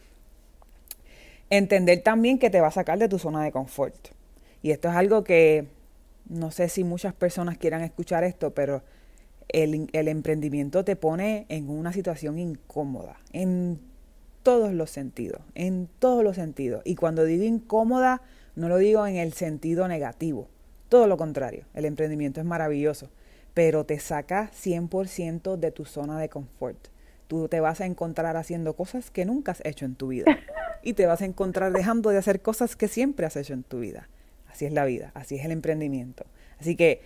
[1.50, 3.96] Entender también que te va a sacar de tu zona de confort.
[4.62, 5.68] Y esto es algo que
[6.28, 8.84] no sé si muchas personas quieran escuchar esto, pero
[9.48, 13.80] el, emprendimiento te pone en una situación incómoda, en
[14.44, 16.82] todos los sentidos, en todos los sentidos.
[16.86, 18.22] Y cuando digo incómoda,
[18.56, 20.48] no lo digo en el sentido negativo,
[20.90, 23.10] todo lo contrario, el emprendimiento es maravilloso,
[23.54, 26.78] pero te saca 100% de tu zona de confort.
[27.28, 30.26] Tú te vas a encontrar haciendo cosas que nunca has hecho en tu vida
[30.84, 33.80] y te vas a encontrar dejando de hacer cosas que siempre has hecho en tu
[33.80, 34.10] vida.
[34.48, 36.26] Así es la vida, así es el emprendimiento.
[36.60, 37.02] Así que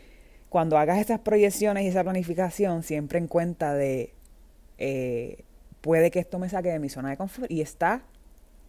[0.49, 4.13] cuando hagas esas proyecciones y esa planificación, siempre en cuenta de,
[4.77, 5.43] eh,
[5.81, 8.03] puede que esto me saque de mi zona de confort y está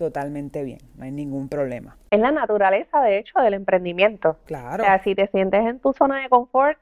[0.01, 1.95] totalmente bien, no hay ningún problema.
[2.11, 4.39] Es la naturaleza, de hecho, del emprendimiento.
[4.47, 4.83] Claro.
[4.83, 6.79] O sea, si te sientes en tu zona de confort,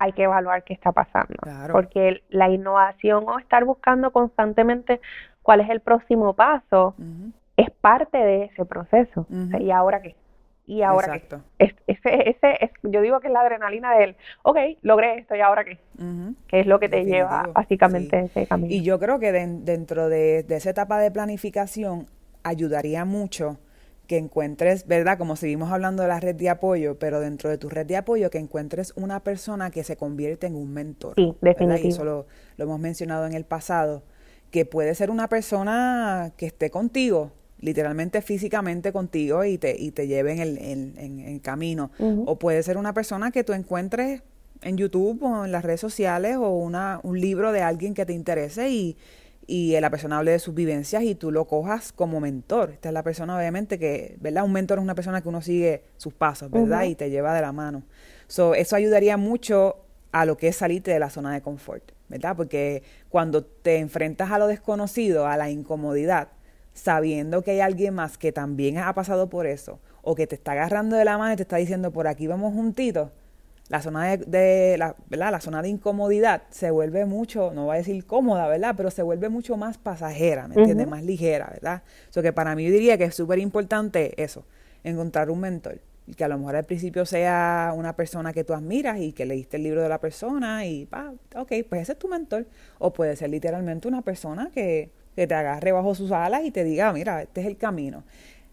[0.00, 1.36] hay que evaluar qué está pasando.
[1.40, 1.72] Claro.
[1.72, 5.00] Porque la innovación o estar buscando constantemente
[5.42, 6.96] cuál es el próximo paso
[7.56, 9.28] es parte de ese proceso.
[9.60, 10.16] ¿Y ahora qué?
[10.68, 11.40] y ahora Exacto.
[11.56, 11.74] qué.
[11.86, 15.78] ese, ese, yo digo que es la adrenalina del, ok, logré esto y ahora qué.
[16.46, 18.72] Que es lo que te lleva básicamente ese camino.
[18.72, 22.06] Y yo creo que dentro de, esa etapa de planificación
[22.48, 23.58] ayudaría mucho
[24.08, 25.18] que encuentres, ¿verdad?
[25.18, 28.30] Como seguimos hablando de la red de apoyo, pero dentro de tu red de apoyo
[28.30, 31.14] que encuentres una persona que se convierte en un mentor.
[31.14, 31.86] Sí, definitivamente.
[31.86, 34.02] Y eso lo, lo hemos mencionado en el pasado,
[34.50, 40.06] que puede ser una persona que esté contigo, literalmente físicamente contigo y te, y te
[40.06, 41.90] lleve en el, en, el camino.
[41.98, 44.22] O puede ser una persona que tú encuentres
[44.62, 48.12] en YouTube o en las redes sociales o una, un libro de alguien que te
[48.12, 48.96] interese y,
[49.50, 52.72] y la persona hable de sus vivencias y tú lo cojas como mentor.
[52.72, 54.44] Esta es la persona, obviamente, que, ¿verdad?
[54.44, 56.84] Un mentor es una persona que uno sigue sus pasos, ¿verdad?
[56.84, 57.82] Y te lleva de la mano.
[58.26, 59.76] So, eso ayudaría mucho
[60.12, 62.36] a lo que es salirte de la zona de confort, ¿verdad?
[62.36, 66.28] Porque cuando te enfrentas a lo desconocido, a la incomodidad,
[66.74, 70.52] sabiendo que hay alguien más que también ha pasado por eso, o que te está
[70.52, 73.12] agarrando de la mano y te está diciendo por aquí vamos juntitos,
[73.68, 75.30] la zona de, la, ¿verdad?
[75.30, 78.74] la zona de incomodidad se vuelve mucho, no voy a decir cómoda, ¿verdad?
[78.76, 80.88] Pero se vuelve mucho más pasajera, ¿me entiendes?
[80.88, 81.82] Más ligera, ¿verdad?
[82.16, 84.44] O que para mí yo diría que es súper importante eso,
[84.84, 85.80] encontrar un mentor.
[86.06, 89.26] Y que a lo mejor al principio sea una persona que tú admiras y que
[89.26, 92.46] leíste el libro de la persona y, pa, ok, pues ese es tu mentor.
[92.78, 96.64] O puede ser literalmente una persona que, que te agarre bajo sus alas y te
[96.64, 98.04] diga, mira, este es el camino.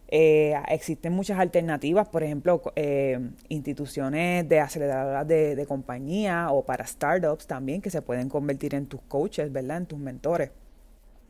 [0.07, 6.85] Eh, existen muchas alternativas, por ejemplo, eh, instituciones de aceleradoras de, de, compañía o para
[6.85, 9.77] startups también que se pueden convertir en tus coaches, ¿verdad?
[9.77, 10.51] En tus mentores.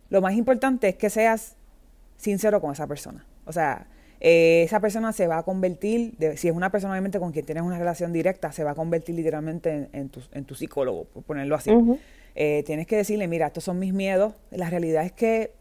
[0.10, 1.56] Lo más importante es que seas
[2.18, 3.26] sincero con esa persona.
[3.46, 3.88] O sea,
[4.20, 7.64] eh, esa persona se va a convertir, si es una persona obviamente con quien tienes
[7.64, 11.56] una relación directa, se va a convertir literalmente en, tu, en tu, psicólogo, por ponerlo
[11.56, 11.72] así.
[12.34, 14.34] Tienes que decirle, mira, estos son mis miedos.
[14.52, 15.54] La realidad es que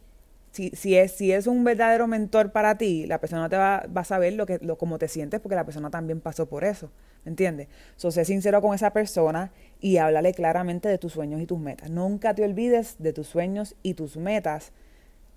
[0.54, 4.02] si, si, es, si es un verdadero mentor para ti, la persona te va, va
[4.02, 6.92] a saber lo que, lo, cómo te sientes porque la persona también pasó por eso.
[7.24, 7.66] ¿Me entiendes?
[7.96, 11.90] So, sé sincero con esa persona y háblale claramente de tus sueños y tus metas.
[11.90, 14.70] Nunca te olvides de tus sueños y tus metas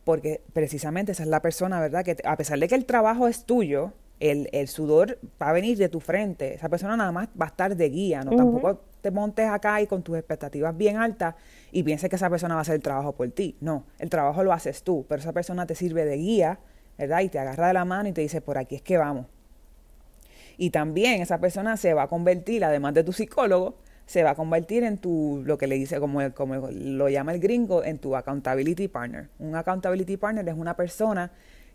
[0.03, 2.06] porque precisamente esa es la persona, ¿verdad?
[2.06, 5.80] Que a pesar de que el trabajo es tuyo, el, el, sudor va a venir
[5.80, 6.53] de tu frente.
[6.53, 8.36] Esa persona nada más va a estar de guía, ¿no?
[8.36, 11.36] Tampoco te montes acá y con tus expectativas bien altas
[11.72, 13.56] y pienses que esa persona va a hacer el trabajo por ti.
[13.62, 16.60] No, el trabajo lo haces tú, pero esa persona te sirve de guía,
[16.98, 17.22] ¿verdad?
[17.22, 19.28] Y te agarra de la mano y te dice, por aquí es que vamos.
[20.58, 24.36] Y también esa persona se va a convertir, además de tu psicólogo, se va a
[24.36, 28.13] convertir en tu, lo que le dice, como, como lo llama el gringo, en tu
[28.15, 29.30] accountability partner.
[29.39, 31.32] Un accountability partner es una persona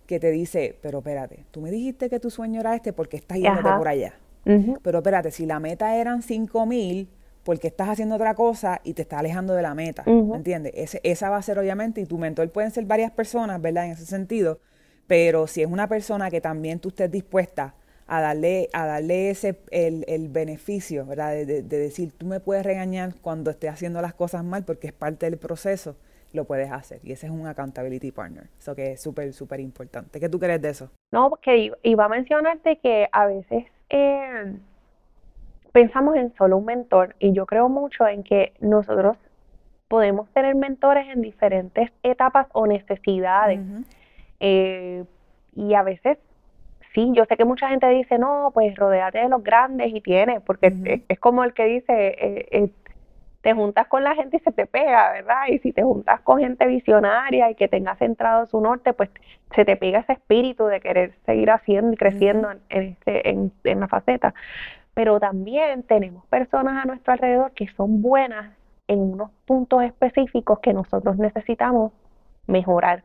[0.06, 3.38] que te dice, pero espérate, tú me dijiste que tu sueño era este porque estás
[3.38, 4.14] yéndote por allá.
[4.44, 7.08] Pero espérate, si la meta eran cinco mil,
[7.44, 10.72] porque estás haciendo otra cosa y te está alejando de la meta, ¿me entiendes?
[10.76, 13.86] Ese, esa va a ser obviamente, y tu mentor pueden ser varias personas, ¿verdad?
[13.86, 14.60] En ese sentido,
[15.06, 17.74] pero si es una persona que también tú estés dispuesta
[18.06, 21.32] a darle, a darle ese, el, el beneficio, ¿verdad?
[21.32, 24.92] De, de, decir, tú me puedes regañar cuando esté haciendo las cosas mal porque es
[24.92, 25.96] parte del proceso,
[26.32, 27.00] lo puedes hacer.
[27.02, 28.48] Y ese es un accountability partner.
[28.58, 30.20] Eso que es súper, súper importante.
[30.20, 30.90] ¿Qué tú crees de eso?
[31.10, 33.64] No, porque iba a mencionarte que a veces...
[33.90, 34.56] Eh,
[35.72, 39.16] pensamos en solo un mentor y yo creo mucho en que nosotros
[39.88, 43.60] podemos tener mentores en diferentes etapas o necesidades.
[44.40, 45.04] Eh,
[45.54, 46.18] y a veces,
[46.94, 50.40] sí, yo sé que mucha gente dice, no, pues rodeate de los grandes y tienes,
[50.42, 52.70] porque es, como el que dice, eh, eh,
[53.42, 55.48] te juntas con la gente y se te pega, ¿verdad?
[55.48, 59.10] Y si te juntas con gente visionaria y que tenga centrado su norte, pues
[59.54, 63.80] se te pega ese espíritu de querer seguir haciendo y creciendo en, este, en, en
[63.80, 64.32] la faceta
[64.94, 68.54] pero también tenemos personas a nuestro alrededor que son buenas
[68.88, 71.92] en unos puntos específicos que nosotros necesitamos
[72.46, 73.04] mejorar.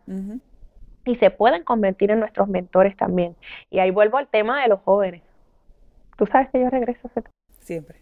[1.06, 3.36] Y se pueden convertir en nuestros mentores también.
[3.70, 5.22] Y ahí vuelvo al tema de los jóvenes.
[6.18, 8.00] Tú sabes que yo regreso a ese Siempre.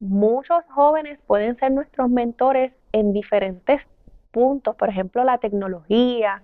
[0.00, 3.82] Muchos jóvenes pueden ser nuestros mentores en diferentes
[4.30, 6.42] puntos, por ejemplo, la tecnología,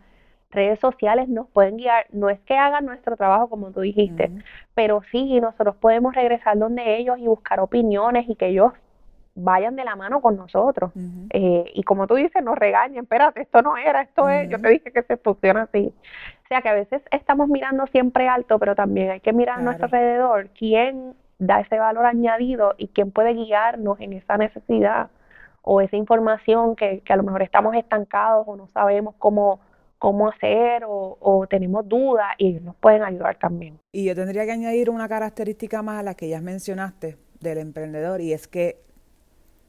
[0.55, 2.07] redes sociales nos pueden guiar.
[2.13, 4.31] No es que hagan nuestro trabajo como tú dijiste,
[4.75, 8.73] pero sí nosotros podemos regresar donde ellos y buscar opiniones y que ellos
[9.35, 10.93] vayan de la mano con nosotros.
[11.31, 14.69] Eh, y como tú dices, nos regañen, espérate, esto no era, esto es, yo te
[14.69, 15.93] dije que se funciona así.
[16.45, 19.63] O sea que a veces estamos mirando siempre alto, pero también hay que mirar a
[19.63, 25.09] nuestro alrededor quién da ese valor añadido y quién puede guiarnos en esa necesidad
[25.63, 29.59] o esa información que, que a lo mejor estamos estancados o no sabemos cómo
[30.05, 33.79] cómo hacer o, tenemos dudas y ellos nos pueden ayudar también.
[33.91, 38.21] Y yo tendría que añadir una característica más a la que ya mencionaste del emprendedor
[38.21, 38.83] y es que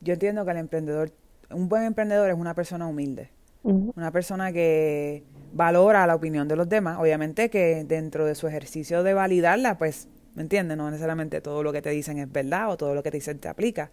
[0.02, 1.12] yo entiendo que el emprendedor,
[1.52, 3.30] un buen emprendedor es una persona humilde,
[3.64, 9.04] una persona que valora la opinión de los demás, obviamente que dentro de su ejercicio
[9.04, 10.76] de validarla, pues, ¿me entiendes?
[10.76, 13.40] No necesariamente todo lo que te dicen es verdad o todo lo que te dicen
[13.40, 13.90] te aplica,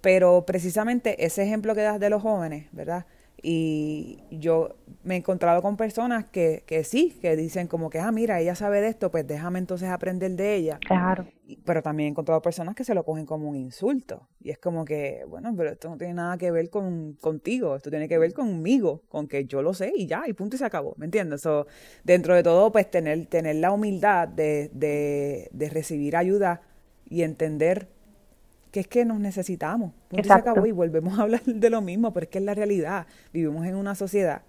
[0.00, 3.04] pero precisamente ese ejemplo que das de los jóvenes, ¿verdad?
[3.44, 8.12] Y yo me he encontrado con personas que, que sí, que dicen como que, ah,
[8.12, 10.78] mira, ella sabe de esto, pues déjame entonces aprender de ella.
[10.86, 11.26] Claro.
[11.64, 14.28] Pero también he encontrado personas que se lo cogen como un insulto.
[14.40, 17.90] Y es como que, bueno, pero esto no tiene nada que ver con contigo, esto
[17.90, 20.64] tiene que ver conmigo, con que yo lo sé y ya, y punto y se
[20.64, 21.40] acabó, ¿me entiendes?
[21.40, 21.66] So,
[22.04, 26.62] dentro de todo, pues tener, tener la humildad de, de, de recibir ayuda
[27.08, 27.88] y entender
[28.72, 29.92] que es que nos necesitamos.
[30.08, 32.54] Punto se acabó y volvemos a hablar de lo mismo, pero es que es la
[32.54, 33.06] realidad.
[33.32, 34.42] Vivimos en una sociedad.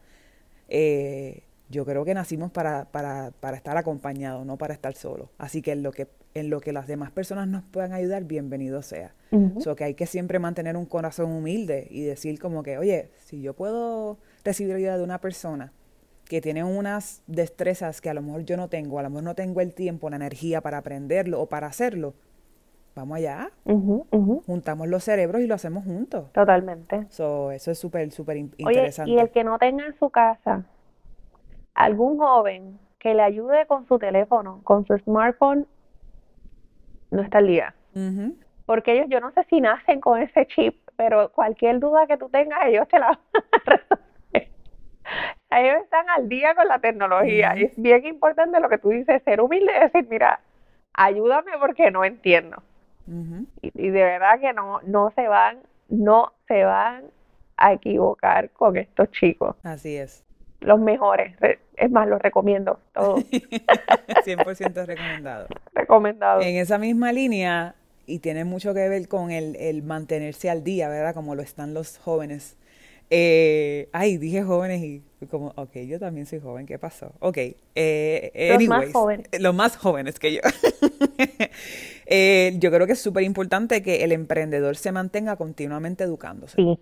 [0.69, 5.29] Eh, yo creo que nacimos para, para, para estar acompañados, no para estar solos.
[5.37, 8.81] Así que en lo que en lo que las demás personas nos puedan ayudar, bienvenido
[8.81, 9.13] sea.
[9.29, 13.41] Uh que hay que siempre mantener un corazón humilde y decir como que, oye, si
[13.41, 15.73] yo puedo recibir ayuda de una persona
[16.25, 19.35] que tiene unas destrezas que a lo mejor yo no tengo, a lo mejor no
[19.35, 22.15] tengo el tiempo, la energía para aprenderlo o para hacerlo,
[22.95, 23.49] vamos allá,
[24.45, 26.31] juntamos los cerebros y lo hacemos juntos.
[26.31, 27.05] Totalmente.
[27.09, 29.11] eso es súper, súper interesante.
[29.11, 30.63] y el que no tenga en su casa
[31.73, 35.67] algún joven que le ayude con su teléfono, con su smartphone,
[37.11, 37.75] no está al día.
[38.65, 42.29] Porque ellos, yo no sé si nacen con ese chip, pero cualquier duda que tú
[42.29, 44.49] tengas, ellos te la van a resolver.
[45.51, 47.55] Ellos están al día con la tecnología.
[47.57, 50.39] Y es bien importante lo que tú dices, ser humilde y decir, mira,
[50.93, 52.63] ayúdame porque no entiendo
[53.61, 57.05] y, de verdad que no, no se van, no se van
[57.57, 59.55] a equivocar con estos chicos.
[59.63, 60.23] Así es.
[60.61, 61.35] Los mejores,
[61.75, 63.23] es más, los recomiendo todos.
[63.29, 65.47] 100% recomendado.
[65.73, 66.41] recomendado.
[66.41, 70.87] En esa misma línea, y tiene mucho que ver con el, el mantenerse al día,
[70.87, 71.13] ¿verdad?
[71.13, 72.57] Como lo están los jóvenes.
[73.09, 77.13] Eh, ay, dije jóvenes y como, ok, yo también soy joven, ¿qué pasó?
[77.19, 77.37] Ok,
[77.75, 79.27] eh, los más jóvenes.
[79.39, 80.41] Los más jóvenes que yo.
[82.05, 86.57] Eh, yo creo que es súper importante que el emprendedor se mantenga continuamente educándose.
[86.57, 86.77] Sí.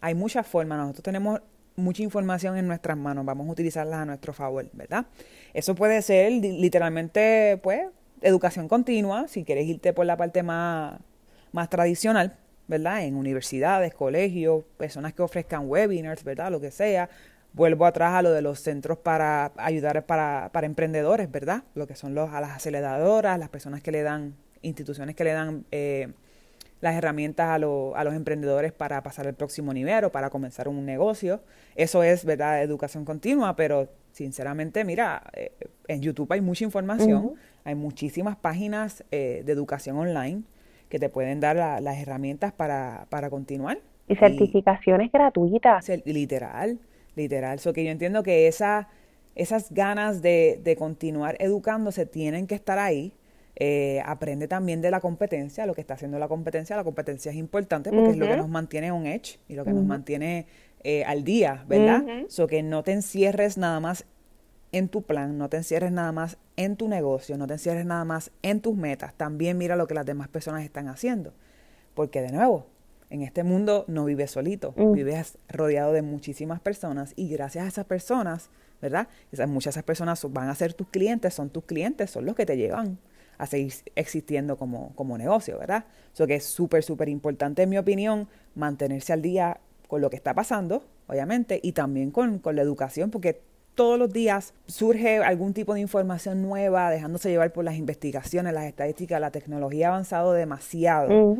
[0.00, 1.40] Hay muchas formas, nosotros tenemos
[1.76, 5.06] mucha información en nuestras manos, vamos a utilizarlas a nuestro favor, ¿verdad?
[5.54, 7.82] Eso puede ser literalmente, pues,
[8.20, 10.98] educación continua, si quieres irte por la parte más,
[11.52, 12.36] más tradicional,
[12.66, 13.04] ¿verdad?
[13.04, 16.50] En universidades, colegios, personas que ofrezcan webinars, ¿verdad?
[16.50, 17.08] Lo que sea.
[17.54, 21.64] Vuelvo atrás a lo de los centros para ayudar para, para emprendedores, ¿verdad?
[21.74, 25.32] Lo que son los, a las aceleradoras, las personas que le dan, instituciones que le
[25.32, 26.08] dan eh,
[26.80, 30.84] las herramientas a, a, los emprendedores para pasar al próximo nivel o para comenzar un
[30.84, 31.42] negocio.
[31.76, 35.52] Eso es, ¿verdad?, educación continua, pero sinceramente, mira, eh,
[35.88, 37.34] en YouTube hay mucha información,
[37.64, 40.42] hay muchísimas páginas eh, de educación online
[40.88, 43.78] que te pueden dar las herramientas para, para continuar.
[44.08, 45.88] Y certificaciones gratuitas.
[46.04, 46.78] Literal,
[47.16, 47.58] literal.
[47.58, 48.88] So que yo entiendo que esa,
[49.34, 53.14] esas ganas de, de continuar educándose tienen que estar ahí
[53.54, 56.74] eh, aprende también de la competencia, lo que está haciendo la competencia.
[56.74, 59.72] La competencia es importante porque es lo que nos mantiene un edge y lo que
[59.72, 60.46] nos mantiene
[60.84, 62.02] eh, al día, ¿verdad?
[62.28, 64.06] So que no te encierres nada más
[64.72, 68.04] en tu plan, no te encierres nada más en tu negocio, no te encierres nada
[68.06, 69.14] más en tus metas.
[69.14, 71.34] También mira lo que las demás personas están haciendo.
[71.94, 72.66] Porque de nuevo,
[73.12, 77.84] en este mundo no vives solito, vives rodeado de muchísimas personas y gracias a esas
[77.84, 78.48] personas,
[78.80, 79.06] ¿verdad?
[79.30, 82.34] Esas, muchas de esas personas van a ser tus clientes, son tus clientes, son los
[82.34, 82.98] que te llevan
[83.36, 85.84] a seguir existiendo como, como negocio, ¿verdad?
[86.14, 90.16] Eso que es súper, súper importante, en mi opinión, mantenerse al día con lo que
[90.16, 93.42] está pasando, obviamente, y también con, con la educación, porque
[93.74, 98.64] todos los días surge algún tipo de información nueva, dejándose llevar por las investigaciones, las
[98.64, 101.36] estadísticas, la tecnología ha avanzado demasiado.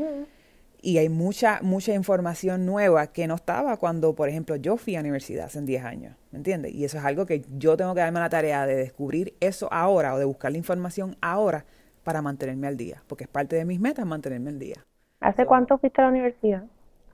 [0.85, 4.99] Y hay mucha, mucha información nueva que no estaba cuando, por ejemplo, yo fui a
[4.99, 6.74] la universidad hace 10 años, ¿me entiendes?
[6.74, 10.12] Y eso es algo que yo tengo que darme la tarea de descubrir eso ahora
[10.12, 11.64] o de buscar la información ahora
[12.03, 14.85] para mantenerme al día, porque es parte de mis metas mantenerme al día.
[15.20, 16.64] ¿Hace cuánto fuiste a la universidad?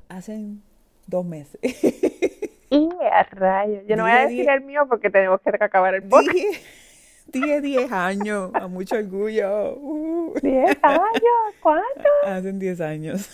[0.09, 0.47] Hace
[1.07, 1.61] dos meses.
[2.71, 3.85] y a rayos.
[3.87, 6.35] Yo no voy a decir el mío porque tenemos que acabar el podcast.
[7.33, 9.79] 10, 10 años, a mucho orgullo.
[10.43, 12.09] 10 años, ¿cuánto?
[12.27, 13.31] Hacen 10 años.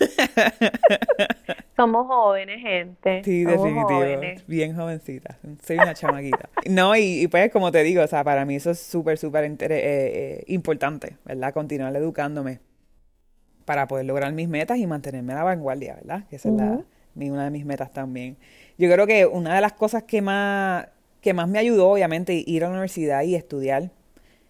[1.76, 3.22] Somos jóvenes, gente.
[3.24, 4.00] Sí, definitivo.
[4.46, 5.38] Bien jovencita.
[5.64, 6.48] Soy una chamaquita.
[6.68, 9.56] No, y, pues como te digo, o sea, para mí eso es súper, súper eh,
[9.70, 11.52] eh, importante, ¿verdad?
[11.52, 12.60] Continuar educándome
[13.64, 16.24] para poder lograr mis metas y mantenerme a la vanguardia, ¿verdad?
[16.28, 16.80] Que esa es la,
[17.16, 18.36] una de mis metas también.
[18.78, 20.86] Yo creo que una de las cosas que más,
[21.24, 23.90] que más me ayudó, obviamente, ir a la universidad y estudiar,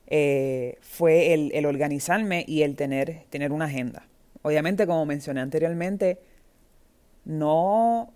[0.09, 4.09] eh, fue el, el, organizarme y el tener, tener una agenda.
[4.43, 6.19] Obviamente, como mencioné anteriormente,
[7.25, 8.13] no,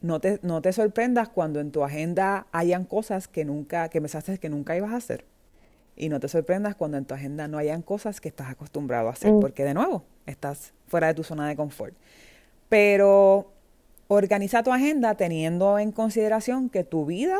[0.00, 4.36] no, te, no te sorprendas cuando en tu agenda hayan cosas que nunca, que pensaste
[4.38, 5.24] que nunca ibas a hacer.
[5.94, 9.12] Y no te sorprendas cuando en tu agenda no hayan cosas que estás acostumbrado a
[9.12, 9.38] hacer, mm.
[9.38, 11.94] porque de nuevo, estás fuera de tu zona de confort.
[12.68, 13.52] Pero
[14.08, 17.38] organiza tu agenda teniendo en consideración que tu vida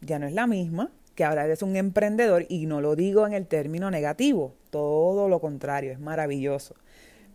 [0.00, 3.32] ya no es la misma, que ahora eres un emprendedor y no lo digo en
[3.32, 6.74] el término negativo, todo lo contrario, es maravilloso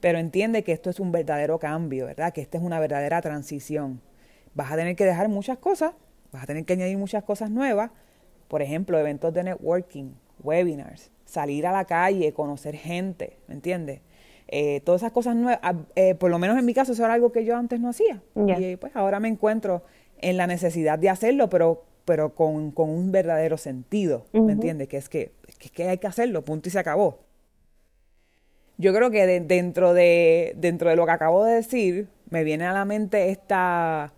[0.04, 2.34] pero entiende que esto es un verdadero cambio, ¿verdad?
[2.34, 4.02] Que esta es una verdadera transición.
[4.54, 5.94] Vas a tener que dejar muchas cosas,
[6.34, 7.90] vas a tener que añadir muchas cosas nuevas,
[8.50, 10.12] por ejemplo, eventos de networking,
[10.44, 14.02] webinars, salir a la calle, conocer gente, ¿me entiendes?
[14.50, 17.14] Eh, todas esas cosas nuevas, ah, eh, por lo menos en mi caso, eso era
[17.14, 18.22] algo que yo antes no hacía.
[18.36, 19.84] Y pues ahora me encuentro
[20.18, 24.88] en la necesidad de hacerlo, pero, pero con, un verdadero sentido, ¿me entiendes?
[24.88, 27.20] Que es que, que que hay que hacerlo, punto y se acabó
[28.78, 32.74] yo creo que dentro, de, dentro de lo que acabo de decir, me viene a
[32.74, 34.14] la mente esta,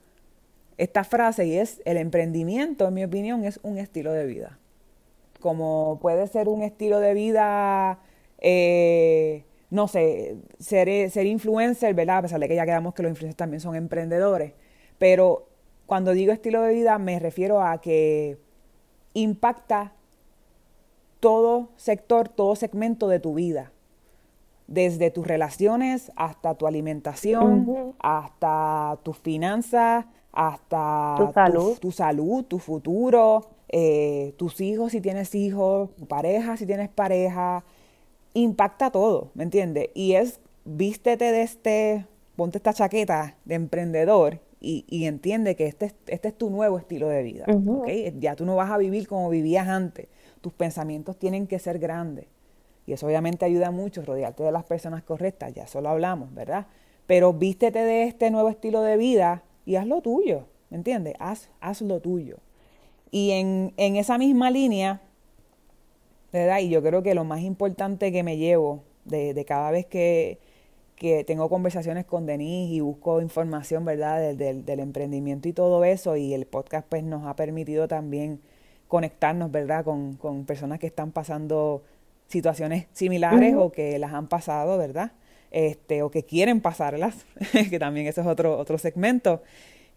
[0.78, 4.58] esta frase y es, el emprendimiento, en mi opinión, es un estilo de vida.
[5.40, 8.00] Como puede ser un estilo de vida,
[8.40, 12.20] eh, no sé, ser, ser influencer, ¿verdad?
[12.20, 14.54] A pesar de que ya quedamos que los influencers también son emprendedores.
[14.98, 15.50] Pero
[15.86, 18.38] cuando digo estilo de vida me refiero a que
[19.14, 19.94] impacta
[21.20, 23.72] todo sector, todo segmento de tu vida.
[24.68, 32.60] Desde tus relaciones hasta tu alimentación, hasta tus finanzas, hasta tu salud, tu, salud, tu
[32.60, 37.64] futuro, eh, tus hijos si tienes hijos, tu pareja si tienes pareja,
[38.34, 39.90] impacta todo, ¿me entiendes?
[39.94, 42.06] Y es, vístete de este,
[42.36, 47.24] ponte esta chaqueta de emprendedor y, entiende que este, este es tu nuevo estilo de
[47.24, 47.46] vida,
[48.20, 50.08] Ya tú no vas a vivir como vivías antes,
[50.42, 52.28] tus pensamientos tienen que ser grandes
[52.88, 56.68] y eso obviamente ayuda mucho, rodearte de las personas correctas, ya solo hablamos, ¿verdad?
[57.08, 61.16] Pero vístete de este nuevo estilo de vida y haz lo tuyo, ¿me entiendes?
[61.20, 62.38] Haz, haz lo tuyo.
[63.12, 65.02] Y en, en esa misma línea,
[66.32, 66.60] ¿verdad?
[66.60, 70.40] Y yo creo que lo más importante que me llevo de, de cada vez que,
[70.96, 74.34] que, tengo conversaciones con Denise y busco información, ¿verdad?
[74.34, 78.40] Del, del, emprendimiento y todo eso, y el podcast pues nos ha permitido también
[78.88, 79.84] conectarnos, ¿verdad?
[79.84, 81.84] Con, con personas que están pasando
[82.28, 85.12] situaciones similares o que las han pasado, ¿verdad?
[85.52, 87.26] Este, o que quieren pasarlas,
[87.70, 89.42] que también eso es otro, otro segmento.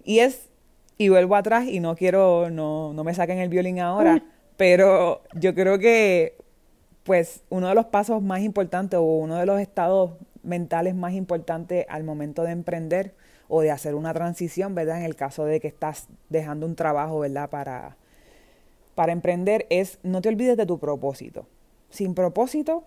[0.04, 0.48] Y es,
[0.98, 4.22] y vuelvo atrás y no quiero, no, no me saquen el violín ahora,
[4.56, 6.36] pero yo creo que
[7.04, 10.12] pues uno de los pasos más importantes o uno de los estados
[10.48, 13.14] mentales más importantes al momento de emprender
[13.48, 14.98] o de hacer una transición, ¿verdad?
[14.98, 17.48] En el caso de que estás dejando un trabajo, ¿verdad?
[17.50, 17.96] Para,
[18.94, 21.46] para emprender es no te olvides de tu propósito.
[21.90, 22.84] Sin propósito,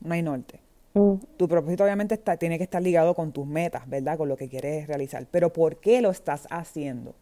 [0.00, 0.60] no hay norte.
[0.94, 1.14] Mm.
[1.36, 4.16] Tu propósito obviamente está, tiene que estar ligado con tus metas, ¿verdad?
[4.16, 5.26] Con lo que quieres realizar.
[5.30, 7.14] Pero ¿por qué lo estás haciendo?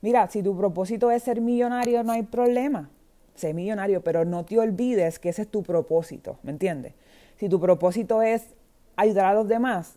[0.00, 2.90] Mira, si tu propósito es ser millonario, no hay problema.
[3.34, 6.94] Sé millonario, pero no te olvides que ese es tu propósito, ¿me entiendes?
[7.36, 8.54] Si tu propósito es
[8.98, 9.94] ayudar a los demás,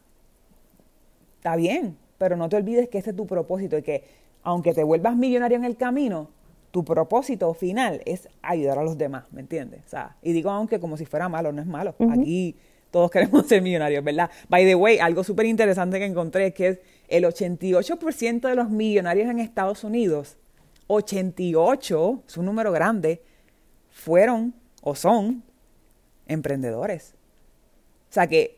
[1.37, 4.03] está bien, pero no te olvides que ese es tu propósito y que
[4.43, 6.29] aunque te vuelvas millonario en el camino,
[6.69, 9.81] tu propósito final es ayudar a los demás, ¿me entiendes?
[9.87, 11.95] O sea, y digo aunque como si fuera malo, no es malo.
[12.11, 12.55] Aquí
[12.91, 14.29] todos queremos ser millonarios, ¿verdad?
[14.49, 19.29] By the way, algo súper interesante que encontré es que el 88% de los millonarios
[19.29, 20.37] en Estados Unidos,
[20.87, 23.23] 88, es un número grande,
[23.89, 25.43] fueron o son
[26.27, 27.15] emprendedores.
[28.09, 28.55] O sea que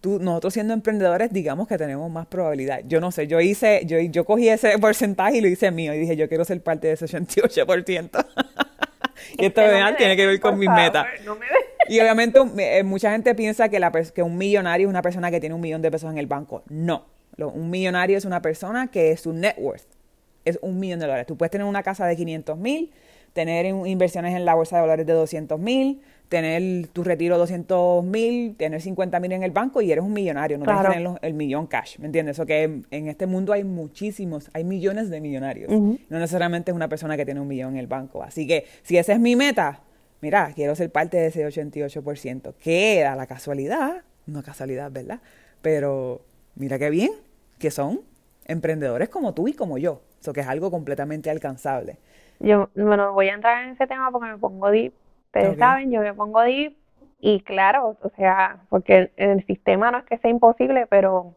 [0.00, 2.80] tú, nosotros siendo emprendedores, digamos que tenemos más probabilidad.
[2.86, 5.98] Yo no sé, yo hice, yo, yo cogí ese porcentaje y lo hice mío y
[5.98, 8.26] dije, yo quiero ser parte de ese 88%.
[9.38, 9.62] y esto
[9.98, 11.06] tiene que ver con mis metas.
[11.88, 15.40] y obviamente eh, mucha gente piensa que, la, que un millonario es una persona que
[15.40, 16.62] tiene un millón de pesos en el banco.
[16.68, 17.06] No,
[17.38, 20.00] un millonario es una persona que es su net worth
[20.44, 21.26] es un millón de dólares.
[21.26, 22.92] Tú puedes tener una casa de 500 mil,
[23.32, 28.54] tener inversiones en la bolsa de dólares de 200 mil, tener tu retiro 200 mil,
[28.56, 31.34] tener 50 mil en el banco y eres un millonario, no tienes que tener el
[31.34, 32.36] millón cash, ¿me entiendes?
[32.36, 36.88] Eso que en, este mundo hay muchísimos, hay millones de millonarios, no necesariamente es una
[36.88, 38.22] persona que tiene un millón en el banco.
[38.22, 39.82] Así que si esa es mi meta,
[40.20, 45.20] mira, quiero ser parte de ese 88%, que da la casualidad, no casualidad, ¿verdad?
[45.62, 46.24] Pero
[46.54, 47.10] mira qué bien,
[47.58, 48.02] que son
[48.46, 51.98] emprendedores como tú y como yo, eso que es algo completamente alcanzable.
[52.40, 54.92] Yo, bueno, voy a entrar en ese tema porque me pongo deep
[55.32, 56.74] Ustedes saben, yo me pongo deep
[57.20, 61.34] y claro, o sea, porque en el sistema no es que sea imposible, pero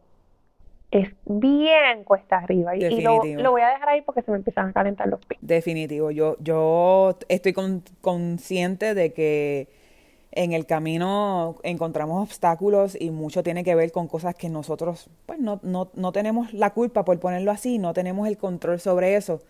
[0.90, 2.74] es bien cuesta arriba.
[2.74, 3.20] Y, lo,
[3.52, 5.38] voy a dejar ahí porque se me empiezan a calentar los pies.
[5.42, 6.10] Definitivo.
[6.10, 7.54] Yo, yo estoy
[8.00, 9.68] consciente de que
[10.32, 15.38] en el camino encontramos obstáculos y mucho tiene que ver con cosas que nosotros pues
[15.38, 19.40] no, no, no tenemos la culpa, por ponerlo así, no tenemos el control sobre eso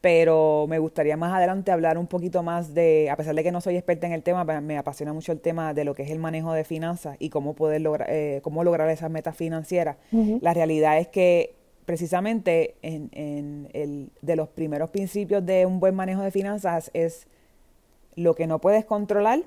[0.00, 3.60] pero me gustaría más adelante hablar un poquito más de, a pesar de que no
[3.60, 6.18] soy experta en el tema, me apasiona mucho el tema de lo que es el
[6.18, 9.96] manejo de finanzas y cómo poder lograr, eh, cómo lograr esas metas financieras.
[10.40, 15.94] La realidad es que precisamente en, en el, de los primeros principios de un buen
[15.94, 17.26] manejo de finanzas es
[18.14, 19.42] lo que no puedes controlar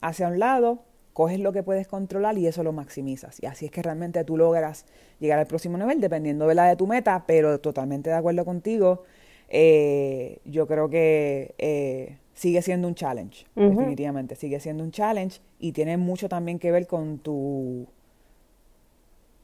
[0.00, 0.80] hacia un lado,
[1.14, 3.42] coges lo que puedes controlar y eso lo maximizas.
[3.42, 4.84] Y así es que realmente tú logras
[5.18, 9.02] llegar al próximo nivel dependiendo de la de tu meta, pero totalmente de acuerdo contigo
[9.48, 15.72] eh, yo creo que eh, sigue siendo un challenge, definitivamente, sigue siendo un challenge y
[15.72, 17.86] tiene mucho también que ver con tu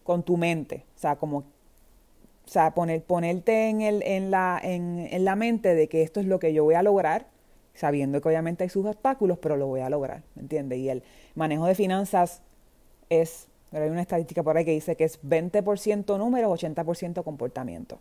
[0.03, 1.44] con tu mente, o sea, como
[2.44, 6.20] o sea, poner, ponerte en, el, en, la, en, en la mente de que esto
[6.20, 7.26] es lo que yo voy a lograr,
[7.74, 10.78] sabiendo que obviamente hay sus obstáculos, pero lo voy a lograr, ¿me entiendes?
[10.78, 11.03] Y el
[11.34, 12.42] manejo de finanzas
[13.09, 18.00] es, hay una estadística por ahí que dice que es 20% números, 80% comportamiento.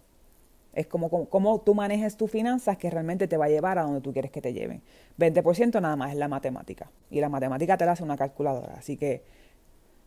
[0.73, 3.99] Es como, como, tú manejes tus finanzas que realmente te va a llevar a donde
[3.99, 4.81] tú quieres que te lleven.
[5.19, 6.89] 20% nada más es la matemática.
[7.09, 8.75] Y la matemática te la hace una calculadora.
[8.77, 9.21] Así que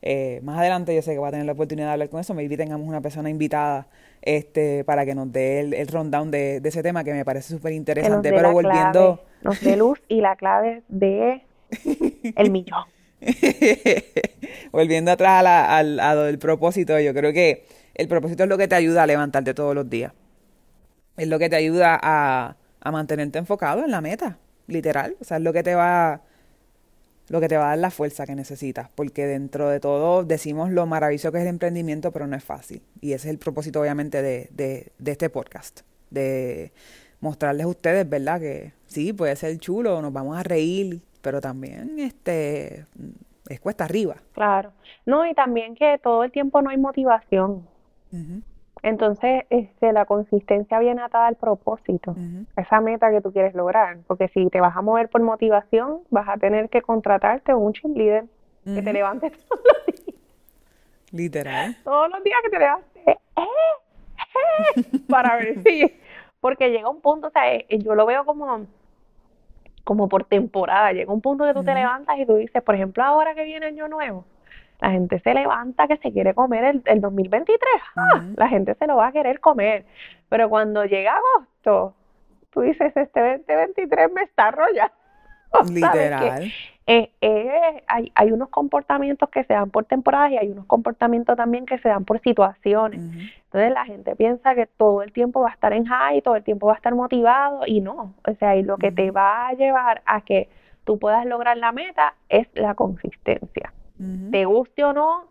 [0.00, 2.32] eh, más adelante yo sé que voy a tener la oportunidad de hablar con eso.
[2.32, 3.88] Maybe tengamos una persona invitada
[4.22, 7.74] este, para que nos dé el, el rundown de, ese tema que me parece súper
[7.74, 8.30] interesante.
[8.32, 9.22] Pero volviendo...
[9.42, 11.42] nos dé luz y la clave de
[12.36, 12.84] el millón.
[14.72, 18.76] volviendo atrás a, a, del propósito, yo creo que el propósito es lo que te
[18.76, 20.12] ayuda a levantarte todos los días
[21.16, 25.16] es lo que te ayuda a, a mantenerte enfocado en la meta, literal.
[25.20, 26.22] O sea, es lo que te va
[27.28, 30.70] lo que te va a dar la fuerza que necesitas, porque dentro de todo decimos
[30.70, 32.82] lo maravilloso que es el emprendimiento, pero no es fácil.
[33.00, 36.72] Y ese es el propósito, obviamente, de, de, de este podcast, de
[37.20, 38.40] mostrarles a ustedes, ¿verdad?
[38.40, 42.84] Que sí, puede ser chulo, nos vamos a reír, pero también este
[43.48, 44.16] es cuesta arriba.
[44.32, 44.72] Claro.
[45.06, 47.66] No, y también que todo el tiempo no hay motivación.
[48.84, 52.14] Entonces, este, la consistencia viene atada al propósito,
[52.54, 53.96] esa meta que tú quieres lograr.
[54.06, 57.96] Porque si te vas a mover por motivación, vas a tener que contratarte un chip
[57.96, 58.24] leader
[58.62, 60.20] que te levantes todos los días.
[61.12, 61.76] Literal.
[61.82, 63.18] Todos los días que te levantes, ¡eh!
[63.38, 64.98] ¡eh!
[65.08, 65.90] para ver si.
[66.38, 68.66] Porque llega un punto, o sea, eh, yo lo veo como
[69.82, 70.92] como por temporada.
[70.92, 73.64] Llega un punto que tú te levantas y tú dices, por ejemplo, ahora que viene
[73.64, 74.26] año nuevo,
[74.80, 77.58] la gente se levanta que se quiere comer el, el 2023.
[77.96, 78.24] ¡Ah!
[78.36, 79.86] La gente se lo va a querer comer.
[80.28, 81.94] Pero cuando llega agosto,
[82.50, 84.94] tú dices, este 2023 me está arrollando.
[85.70, 86.50] Literal.
[86.86, 91.36] Eh, eh, hay, hay unos comportamientos que se dan por temporadas y hay unos comportamientos
[91.36, 93.00] también que se dan por situaciones.
[93.00, 96.44] Entonces la gente piensa que todo el tiempo va a estar en high, todo el
[96.44, 98.14] tiempo va a estar motivado y no.
[98.26, 100.50] O sea, y lo que te va a llevar a que
[100.84, 103.72] tú puedas lograr la meta es la consistencia.
[103.96, 105.26] Te guste o no,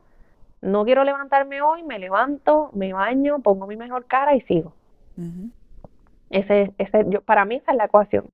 [0.62, 4.74] no quiero levantarme hoy, me levanto, me baño, pongo mi mejor cara y sigo.
[6.30, 8.30] Ese, ese, yo, para mí esa es la ecuación.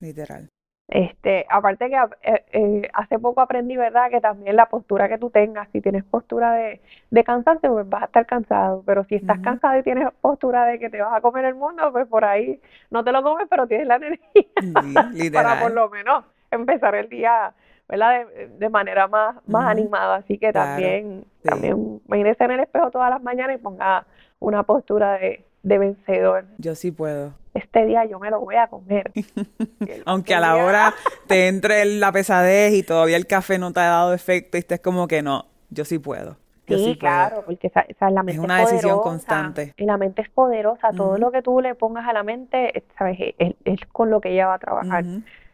[0.00, 0.48] Literal.
[0.90, 4.10] Este, aparte que eh, eh, hace poco aprendí, ¿verdad?
[4.10, 8.02] Que también la postura que tú tengas, si tienes postura de, de cansancio, pues vas
[8.02, 11.20] a estar cansado, pero si estás cansado y tienes postura de que te vas a
[11.20, 12.60] comer el mundo, pues por ahí
[12.90, 13.96] no te lo comes, pero tienes la
[15.04, 17.54] energía para por lo menos empezar el día,
[17.90, 18.26] ¿verdad?
[18.58, 23.22] De, manera más, más animada, así que también, también imagínese en el espejo todas las
[23.22, 24.06] mañanas y ponga
[24.38, 26.44] una postura de, de vencedor.
[26.58, 29.10] Yo sí puedo este día yo me lo voy a comer.
[30.06, 30.94] Aunque a la hora
[31.26, 34.80] te entre la pesadez y todavía el café no te ha dado efecto y estés
[34.80, 36.36] como que no, yo sí puedo.
[36.66, 39.74] sí, claro, porque esa, la mente es una decisión constante.
[39.76, 40.92] Y la mente es poderosa.
[40.92, 44.46] Todo lo que tú le pongas a la mente, sabes, es, con lo que ella
[44.46, 45.04] va a trabajar.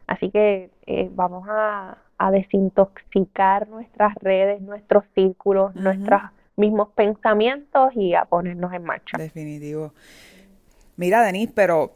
[0.07, 1.97] Así que eh, vamos a,
[2.31, 6.23] desintoxicar nuestras redes, nuestros círculos, nuestros
[6.57, 9.19] mismos pensamientos y a ponernos en marcha.
[9.19, 9.93] Definitivo.
[10.97, 11.93] Mira, Denise, pero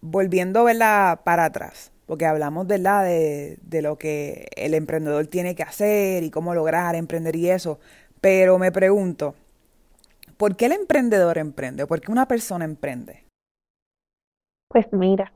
[0.00, 1.20] volviendo ¿verdad?
[1.24, 3.04] para atrás, porque hablamos ¿verdad?
[3.04, 7.80] De, de lo que el emprendedor tiene que hacer y cómo lograr emprender y eso,
[8.20, 9.34] pero me pregunto,
[10.36, 11.86] ¿por qué el emprendedor emprende?
[11.86, 13.24] ¿Por qué una persona emprende?
[14.68, 15.32] Pues mira,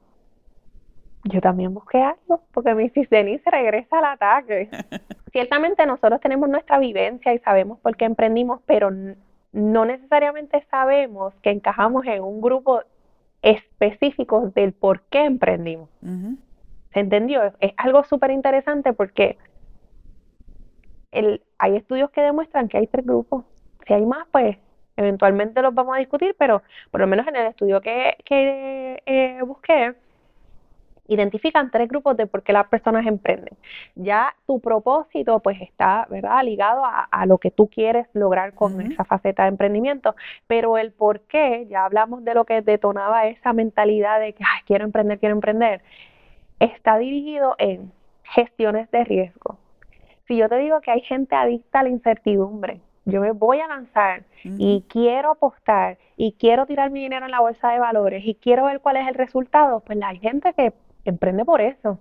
[1.29, 4.68] yo también busqué algo, porque mi Denise regresa al ataque.
[5.33, 8.91] Ciertamente nosotros tenemos nuestra vivencia y sabemos por qué emprendimos, pero
[9.53, 12.83] no necesariamente sabemos que encajamos en un grupo
[13.43, 15.89] específicos del por qué emprendimos.
[16.93, 17.43] ¿Se entendió?
[17.61, 19.37] Es, algo súper interesante porque
[21.12, 23.45] el, hay estudios que demuestran que hay tres grupos.
[23.87, 24.57] Si hay más, pues
[24.97, 29.41] eventualmente los vamos a discutir, pero por lo menos en el estudio que, que eh,
[29.47, 29.95] busqué,
[31.09, 33.57] identifican tres grupos de por qué las personas emprenden.
[33.97, 39.05] Ya tu propósito pues está, ¿verdad?, ligado a, lo que tú quieres lograr con esa
[39.05, 40.15] faceta de emprendimiento,
[40.47, 44.63] pero el por qué, ya hablamos de lo que detonaba esa mentalidad de que, ay,
[44.67, 45.83] quiero emprender, quiero emprender,
[46.61, 47.91] está dirigido en
[48.23, 49.59] gestiones de riesgo.
[50.27, 53.67] Si yo te digo que hay gente adicta a la incertidumbre, yo me voy a
[53.67, 58.35] lanzar y quiero apostar y quiero tirar mi dinero en la bolsa de valores y
[58.35, 60.75] quiero ver cuál es el resultado, pues hay gente que
[61.11, 61.99] emprende por eso.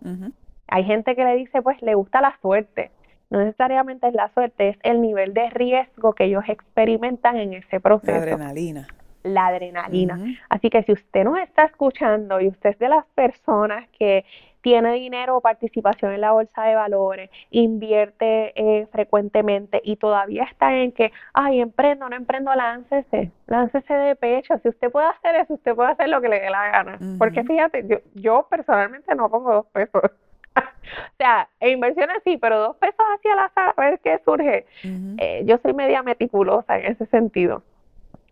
[0.67, 2.91] Hay gente que le dice, pues le gusta la suerte.
[3.29, 7.79] No necesariamente es la suerte, es el nivel de riesgo que ellos experimentan en ese
[7.79, 8.11] proceso.
[8.11, 8.87] La adrenalina.
[9.23, 10.19] La adrenalina.
[10.47, 14.23] Así que si usted nos está escuchando y usted es de las personas que
[14.67, 20.75] tiene dinero o participación en la bolsa de valores, invierte eh, frecuentemente y todavía está
[20.75, 24.59] en que, ay, emprendo, no emprendo, láncese, láncese de pecho.
[24.61, 26.99] Si usted puede hacer eso, usted puede hacer lo que le dé la gana.
[27.17, 30.01] Porque fíjate, yo, yo personalmente no pongo dos pesos.
[30.57, 34.65] o sea, inversiones sí, pero dos pesos hacia la azar a ver qué surge.
[34.83, 37.63] Eh, yo soy media meticulosa en ese sentido.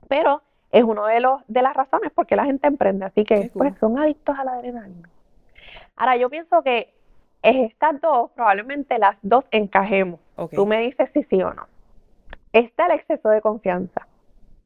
[0.09, 3.05] Pero es uno de los de las razones por qué la gente emprende.
[3.05, 5.09] Así que, pues, son adictos a la adrenalina.
[5.95, 6.93] Ahora, yo pienso que
[7.41, 10.19] estas dos, probablemente las dos encajemos.
[10.53, 11.67] Tú me dices si sí o no.
[12.51, 14.07] Está el exceso de confianza.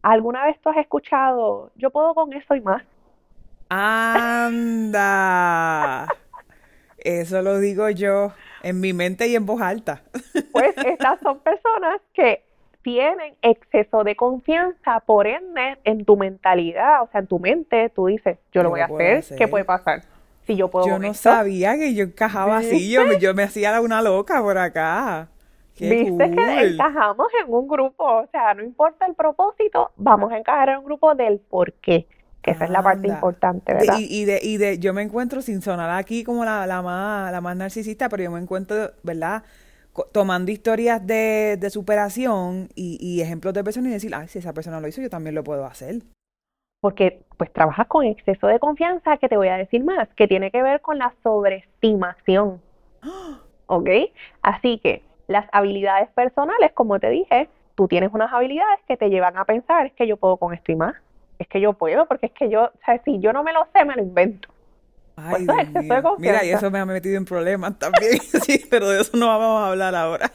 [0.01, 2.83] ¿Alguna vez tú has escuchado, yo puedo con eso y más?
[3.69, 4.97] Anda.
[6.97, 8.31] Eso lo digo yo
[8.63, 10.01] en mi mente y en voz alta.
[10.51, 12.43] Pues estas son personas que
[12.81, 18.07] tienen exceso de confianza, por ende, en tu mentalidad, o sea, en tu mente, tú
[18.07, 20.01] dices, yo lo voy a hacer, ¿qué puede pasar?
[20.55, 25.29] Yo no sabía que yo encajaba así, yo, yo, me hacía una loca por acá.
[25.79, 28.03] ¿Viste que encajamos en un grupo?
[28.03, 32.07] O sea, no importa el propósito, vamos a encajar en un grupo del por qué.
[32.41, 33.97] Que esa es la parte importante, ¿verdad?
[33.99, 37.41] y, de, y de, yo me encuentro sin sonar aquí como la, la, más, la
[37.41, 39.43] más narcisista, pero yo me encuentro, ¿verdad?
[40.13, 44.53] tomando historias de, de superación y, y, ejemplos de personas y decir, ay, si esa
[44.53, 46.01] persona lo hizo, yo también lo puedo hacer
[46.81, 50.51] porque pues trabajas con exceso de confianza, que te voy a decir más, que tiene
[50.51, 52.61] que ver con la sobreestimación.
[53.67, 53.89] ¿Ok?
[54.41, 59.37] Así que las habilidades personales, como te dije, tú tienes unas habilidades que te llevan
[59.37, 60.95] a pensar, es que yo puedo con esto y más,
[61.37, 63.67] es que yo puedo, porque es que yo, o sea, si yo no me lo
[63.73, 64.49] sé, me lo invento.
[65.15, 69.15] Ay, pues Mira, y eso me ha metido en problemas también, sí, pero de eso
[69.17, 70.31] no vamos a hablar ahora.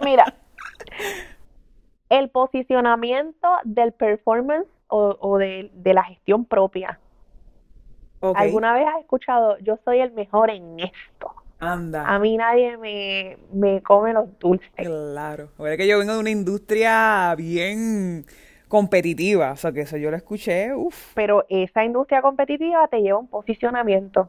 [0.00, 0.34] Mira,
[2.08, 6.98] el posicionamiento del performance o, de, la gestión propia.
[8.20, 11.32] ¿Alguna vez has escuchado, yo soy el mejor en esto?
[11.58, 12.04] Anda.
[12.06, 14.70] A mí nadie me, me come los dulces.
[14.74, 15.50] Claro.
[15.58, 18.26] Ahora que yo vengo de una industria bien
[18.68, 21.14] competitiva, o sea que eso yo lo escuché, uff.
[21.14, 24.28] Pero esa industria competitiva te lleva a un posicionamiento.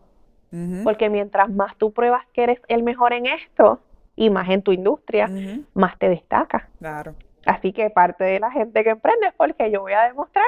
[0.85, 3.81] Porque mientras más tú pruebas que eres el mejor en esto,
[4.17, 5.29] y más en tu industria,
[5.73, 6.63] más te destacas.
[6.79, 7.13] Claro.
[7.47, 10.45] Así que parte de la gente que emprende es porque yo voy a demostrar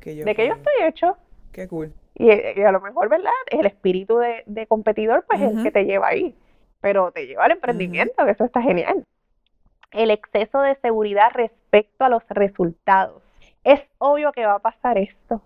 [0.00, 1.16] de que yo estoy hecho.
[1.52, 1.92] Qué cool.
[2.14, 3.30] Y, a lo mejor, ¿verdad?
[3.46, 6.34] El espíritu de, competidor, pues es el que te lleva ahí.
[6.80, 9.04] Pero te lleva al emprendimiento, que eso está genial.
[9.92, 13.22] El exceso de seguridad respecto a los resultados.
[13.62, 15.40] Es obvio que va a pasar esto.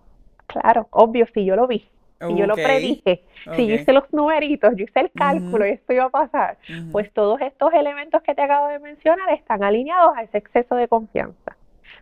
[0.47, 1.87] Claro, obvio, si yo lo vi.
[2.19, 3.23] Si yo lo predije,
[3.55, 6.57] si yo hice los numeritos, yo hice el cálculo y esto iba a pasar,
[6.91, 10.87] pues todos estos elementos que te acabo de mencionar están alineados a ese exceso de
[10.87, 11.55] confianza.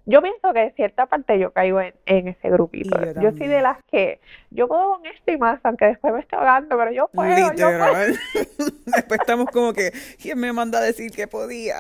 [0.08, 2.96] Yo pienso que de cierta parte yo caigo en, ese grupito.
[3.20, 4.20] Yo, soy de las que
[4.52, 7.36] yo puedo con esto y más, aunque después me esté ahogando, pero yo puedo.
[8.86, 9.92] después estamos como que,
[10.22, 11.78] ¿quién me manda a decir que podía?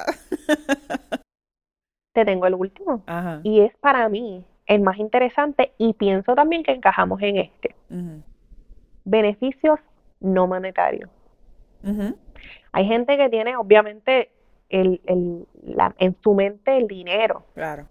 [2.13, 3.03] Te tengo el último.
[3.43, 7.75] Y es para mí el más interesante y pienso también que encajamos en este.
[9.03, 9.79] Beneficios
[10.19, 11.09] no monetarios.
[12.71, 14.31] Hay gente que tiene, obviamente,
[14.69, 17.45] el, el, la, en su mente el dinero.
[17.53, 17.87] Claro.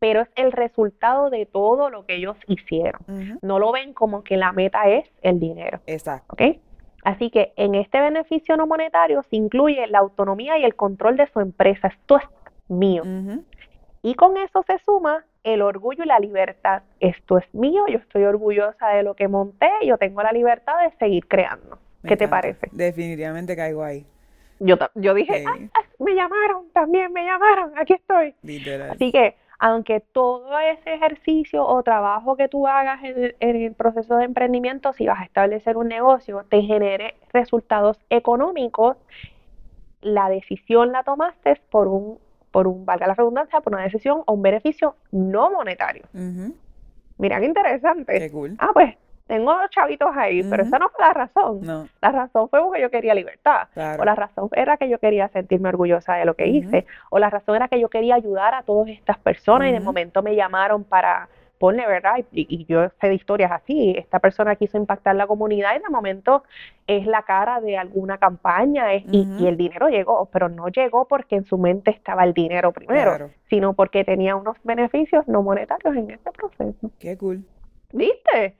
[0.00, 3.00] Pero es el resultado de todo lo que ellos hicieron.
[3.42, 5.80] No lo ven como que la meta es el dinero.
[5.86, 6.34] Exacto.
[6.34, 6.58] ¿Ok?
[7.04, 11.26] Así que en este beneficio no monetario se incluye la autonomía y el control de
[11.28, 11.88] su empresa.
[11.88, 12.24] Esto es
[12.68, 13.02] mío.
[14.02, 15.24] Y con eso se suma
[15.54, 16.82] el orgullo y la libertad.
[17.00, 20.96] Esto es mío, yo estoy orgullosa de lo que monté, yo tengo la libertad de
[20.98, 21.78] seguir creando.
[22.06, 22.68] ¿Qué te parece?
[22.72, 24.06] Definitivamente caigo ahí.
[24.60, 28.34] Yo, yo dije, ah, ah, me llamaron, también me llamaron, aquí estoy.
[28.42, 28.90] Literal.
[28.90, 34.24] Así que, aunque todo ese ejercicio o trabajo que tú hagas en el proceso de
[34.24, 38.96] emprendimiento, si vas a establecer un negocio, te genere resultados económicos,
[40.00, 42.18] la decisión la tomaste por un
[42.58, 46.02] por un, valga la redundancia, por una decisión o un beneficio no monetario.
[47.16, 48.18] Mira qué interesante.
[48.18, 48.56] Qué cool.
[48.58, 48.96] Ah, pues
[49.28, 51.60] tengo dos chavitos ahí, pero esa no fue la razón.
[51.62, 51.86] No.
[52.02, 53.68] La razón fue porque yo quería libertad.
[54.00, 56.84] O la razón era que yo quería sentirme orgullosa de lo que hice.
[57.10, 60.20] O la razón era que yo quería ayudar a todas estas personas y de momento
[60.20, 61.28] me llamaron para
[61.58, 62.24] ponle, ¿verdad?
[62.32, 66.44] Y, yo sé de historias así, esta persona quiso impactar la comunidad y de momento
[66.86, 71.44] es la cara de alguna campaña y, el dinero llegó, pero no llegó porque en
[71.44, 76.30] su mente estaba el dinero primero, sino porque tenía unos beneficios no monetarios en ese
[76.30, 76.90] proceso.
[76.98, 77.44] Qué cool.
[77.92, 78.54] ¿Viste?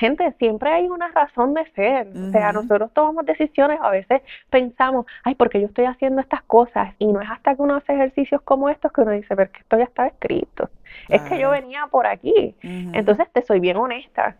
[0.00, 2.08] Gente, siempre hay una razón de ser.
[2.08, 6.94] O sea, nosotros tomamos decisiones, a veces pensamos, ay, porque yo estoy haciendo estas cosas.
[6.98, 9.60] Y no es hasta que uno hace ejercicios como estos que uno dice, pero que
[9.60, 10.70] esto ya estaba escrito.
[11.08, 12.56] Es que yo venía por aquí.
[12.62, 14.36] Entonces, te soy bien honesta.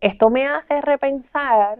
[0.00, 1.78] Esto me hace repensar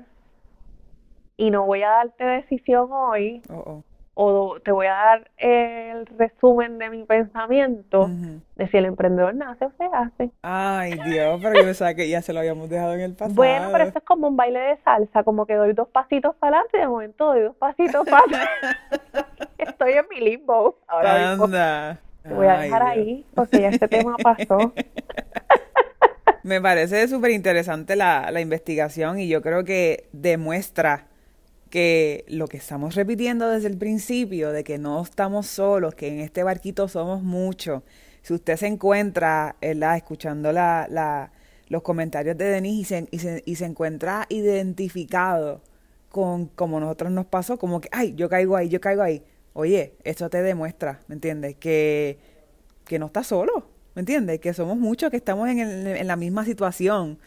[1.36, 3.42] y no voy a darte decisión hoy.
[3.50, 8.08] Oh, oh o te voy a dar el resumen de mi pensamiento
[8.54, 10.30] de si el emprendedor nace o se hace.
[10.40, 13.34] Ay, Dios, pero yo pensaba que ya se lo habíamos dejado en el pasado.
[13.36, 16.60] Bueno, pero eso es como un baile de salsa, como que doy dos pasitos para
[16.60, 19.26] adelante y de momento doy dos pasitos para atrás.
[19.58, 22.00] Estoy en mi limbo ahora Anda.
[22.22, 24.72] Te voy a dejar ahí porque ya este tema pasó.
[26.42, 31.04] Me parece súper interesante la, la investigación y yo creo que demuestra
[31.70, 36.20] que lo que estamos repitiendo desde el principio, de que no estamos solos, que en
[36.20, 37.82] este barquito somos muchos.
[38.22, 39.96] Si usted se encuentra, ¿verdad?
[39.96, 41.32] escuchando la, la,
[41.68, 45.62] los comentarios de Denise y se, y se, encuentra identificado
[46.08, 49.22] con como nosotros nos pasó, como que, ay, yo caigo ahí, yo caigo ahí.
[49.52, 51.56] Oye, esto te demuestra, ¿me entiendes?
[51.56, 52.18] Que,
[52.84, 54.40] que no estás solo, ¿me entiendes?
[54.40, 57.18] Que somos muchos que estamos en, en la misma situación.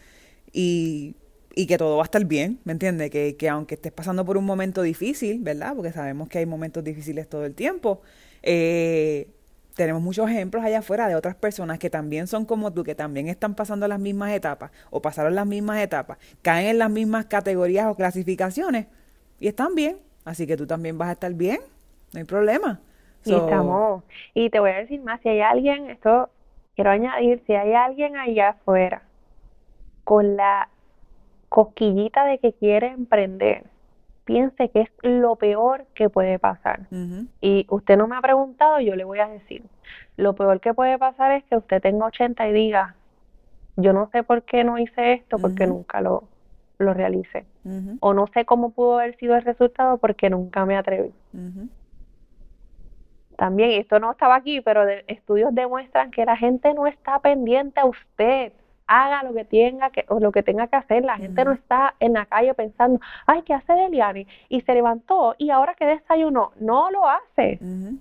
[0.51, 1.15] Y
[1.59, 3.11] y que todo va a estar bien, ¿me entiendes?
[3.11, 5.73] Que, que, aunque estés pasando por un momento difícil, ¿verdad?
[5.75, 8.01] Porque sabemos que hay momentos difíciles todo el tiempo,
[8.41, 9.27] eh,
[9.75, 13.27] tenemos muchos ejemplos allá afuera de otras personas que también son como tú, que también
[13.27, 17.87] están pasando las mismas etapas o pasaron las mismas etapas, caen en las mismas categorías
[17.87, 18.87] o clasificaciones
[19.37, 19.97] y están bien.
[20.23, 21.59] Así que tú también vas a estar bien,
[22.13, 22.79] no hay problema.
[23.25, 24.05] Y estamos.
[24.33, 26.29] Y te voy a decir más, si hay alguien, esto
[26.75, 29.01] quiero añadir, si hay alguien allá afuera
[30.05, 30.69] con la
[31.49, 33.63] cosquillita de que quiere emprender,
[34.23, 36.81] piense que es lo peor que puede pasar.
[37.41, 39.63] Y usted no me ha preguntado, yo le voy a decir,
[40.17, 42.95] lo peor que puede pasar es que usted tenga 80 y diga,
[43.75, 46.25] yo no sé por qué no hice esto, porque nunca lo,
[46.77, 47.45] lo realicé.
[47.99, 51.11] O no sé cómo pudo haber sido el resultado porque nunca me atreví.
[53.35, 57.85] También, esto no estaba aquí, pero estudios demuestran que la gente no está pendiente a
[57.85, 58.51] usted
[58.89, 61.05] haga lo que tenga que, o lo que tenga que hacer.
[61.05, 64.25] La gente no está en la calle pensando, ay, ¿qué hace Deliani?
[64.49, 66.51] Y se levantó y ahora que desayunó.
[66.59, 67.59] No lo hace.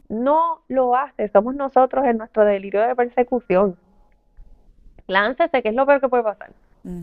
[0.08, 1.28] No lo hace.
[1.28, 3.76] Somos nosotros en nuestro delirio de persecución.
[5.06, 6.52] Láncese, ¿qué es lo peor que puede pasar?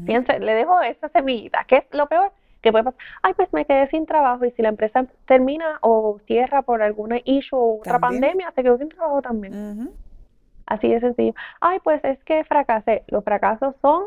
[0.05, 1.63] Piense, le dejo esa semillita.
[1.67, 2.31] ¿Qué es lo peor?
[2.61, 6.19] que puede pasar, ay, pues me quedé sin trabajo y si la empresa termina o
[6.25, 9.91] cierra por alguna issue o otra pandemia, se quedó sin trabajo también.
[10.65, 11.33] Así de sencillo.
[11.61, 13.03] Ay, pues es que fracasé.
[13.07, 14.05] Los fracasos son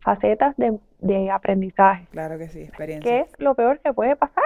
[0.00, 2.06] facetas de, aprendizaje.
[2.10, 3.10] Claro que sí, experiencia.
[3.10, 4.44] ¿Qué es lo peor que puede pasar?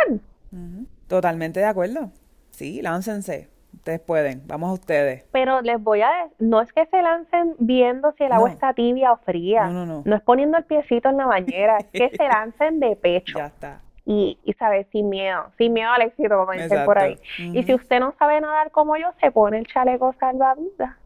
[1.07, 2.11] Totalmente de acuerdo.
[2.51, 3.49] Sí, láncense.
[3.75, 5.25] Ustedes pueden, vamos a ustedes.
[5.33, 8.75] Pero les voy a decir, no es que se lancen viendo si el agua está
[8.75, 9.65] tibia o fría.
[9.67, 10.03] No, no, no.
[10.05, 13.39] No es poniendo el piecito en la bañera, es que se lancen de pecho.
[13.39, 13.81] Ya está.
[14.05, 14.87] Y, y ¿sabes?
[14.93, 17.17] Sin miedo, sin miedo al éxito, como dicen por ahí.
[17.39, 20.97] Y si usted no sabe nadar como yo, se pone el chaleco salvavidas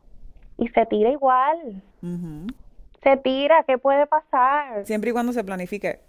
[0.59, 1.82] y se tira igual.
[3.02, 4.84] Se tira, ¿qué puede pasar?
[4.86, 6.00] Siempre y cuando se planifique.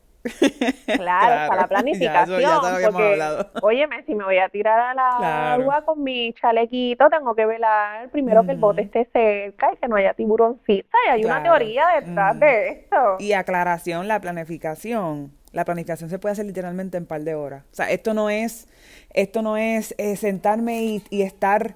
[0.86, 2.42] Claro, para la planificación.
[2.42, 7.36] Ya, porque, óyeme, si me voy a tirar a la agua con mi chalequito, tengo
[7.36, 10.98] que velar primero que el bote esté cerca y que no haya tiburoncita.
[11.08, 12.98] Y hay una teoría detrás de esto.
[13.20, 15.32] Y aclaración, la planificación.
[15.54, 17.64] La planificación se puede hacer literalmente en un par de horas.
[17.72, 18.68] O sea, esto no es,
[19.14, 21.76] esto no es eh, sentarme y, y estar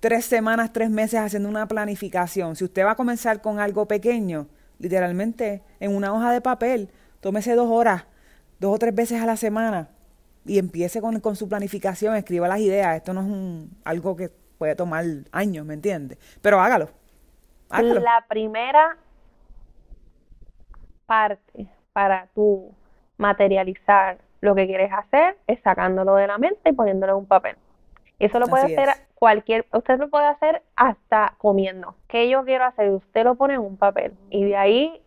[0.00, 2.56] tres semanas, tres meses haciendo una planificación.
[2.56, 4.46] Si usted va a comenzar con algo pequeño,
[4.78, 6.90] literalmente en una hoja de papel,
[7.20, 8.06] tómese dos horas,
[8.58, 9.88] dos o tres veces a la semana
[10.44, 12.96] y empiece con, su planificación, escriba las ideas.
[12.96, 16.18] Esto no es un, algo que puede tomar años, ¿me entiende?
[16.42, 16.88] Pero hágalo.
[17.68, 18.00] hágalo.
[18.00, 18.96] La primera
[21.06, 22.74] parte para tú
[23.16, 27.56] materializar lo que quieres hacer es sacándolo de la mente y poniéndolo en un papel.
[28.18, 31.94] Eso lo puede hacer cualquier, usted lo puede hacer hasta comiendo.
[32.08, 32.90] ¿Qué yo quiero hacer?
[32.90, 35.00] Usted lo pone en un papel y de ahí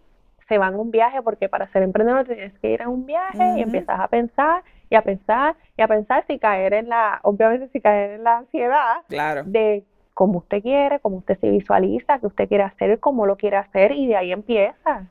[0.48, 3.58] se van a un viaje porque para ser emprendedor tienes que ir a un viaje
[3.58, 7.70] y empiezas a pensar y a pensar y a pensar si caer en la, obviamente
[7.70, 9.44] si caer en la ansiedad claro.
[9.46, 13.58] de cómo usted quiere, cómo usted se visualiza, que usted quiere hacer, cómo lo quiere
[13.58, 15.08] hacer y de ahí empieza.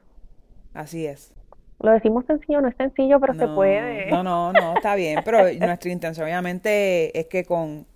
[0.75, 1.35] Así es.
[1.81, 4.11] Lo decimos sencillo, no es sencillo, pero se puede.
[4.11, 7.87] No, no, no, está bien, pero nuestra intención obviamente es que con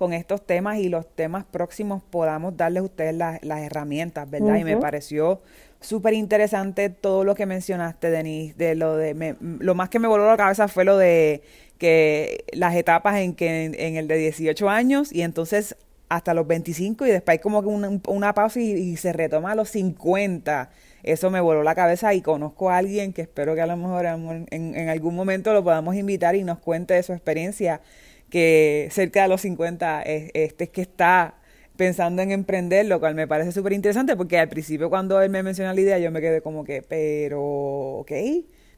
[0.00, 4.56] con estos temas y los temas próximos podamos darles a ustedes las, herramientas, ¿verdad?
[4.56, 5.42] Y me pareció
[5.78, 10.26] súper interesante todo lo que mencionaste, Denise, de lo de, lo más que me voló
[10.26, 11.42] la cabeza fue lo de
[11.76, 15.76] que las etapas en que en, el de 18 años y entonces
[16.08, 19.68] hasta los 25 y después hay como que una, pausa y, se retoma a los
[19.68, 20.70] 50.
[21.02, 24.06] Eso me voló la cabeza y conozco a alguien que espero que a lo mejor
[24.06, 27.82] en, en algún momento lo podamos invitar y nos cuente de su experiencia
[28.30, 31.34] que cerca de los 50 es, este es que está
[31.76, 35.42] pensando en emprender, lo cual me parece súper interesante porque al principio cuando él me
[35.42, 38.10] mencionó la idea yo me quedé como que, pero, ok,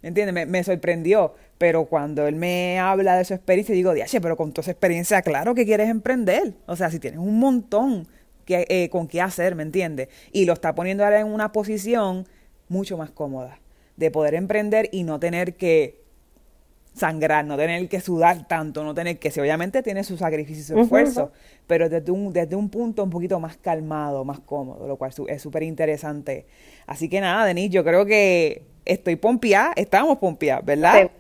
[0.03, 0.47] ¿me entiendes?
[0.47, 4.63] Me, sorprendió, pero cuando él me habla de su experiencia, digo, diache, pero con toda
[4.63, 6.55] esa experiencia, claro que quieres emprender.
[6.67, 8.07] O sea, si tienes un montón
[8.45, 10.09] que, eh, con qué hacer, ¿me entiendes?
[10.33, 12.29] Y lo está poniendo ahora en una posición
[12.69, 13.59] mucho más cómoda
[13.97, 16.02] de poder emprender y no tener que
[16.95, 20.65] sangrar, no tener que sudar tanto, no tener que, si obviamente tiene su sacrificio y
[20.65, 21.33] su esfuerzo,
[21.67, 25.43] pero desde un, desde un punto un poquito más calmado, más cómodo, lo cual es
[25.43, 26.47] súper interesante.
[26.87, 31.11] Así que nada, Denise, yo creo que estoy pompeada, estamos pompeadas, ¿verdad?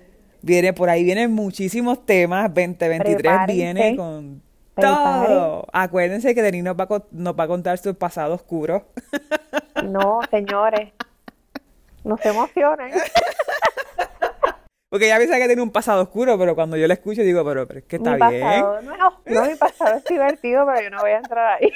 [0.43, 4.43] Viene por ahí, vienen muchísimos temas, 2023 viene con
[4.75, 5.66] todo.
[5.73, 8.89] Acuérdense que Denise nos va, a, nos va a contar su pasado oscuro.
[9.85, 10.93] No, señores,
[12.05, 12.91] no se emocionen.
[14.93, 17.66] Porque ella piensa que tiene un pasado oscuro, pero cuando yo la escucho digo, pero,
[17.66, 18.90] pero es que está mi pasado, bien.
[18.90, 21.72] No, no, mi pasado es divertido, pero yo no voy a entrar ahí.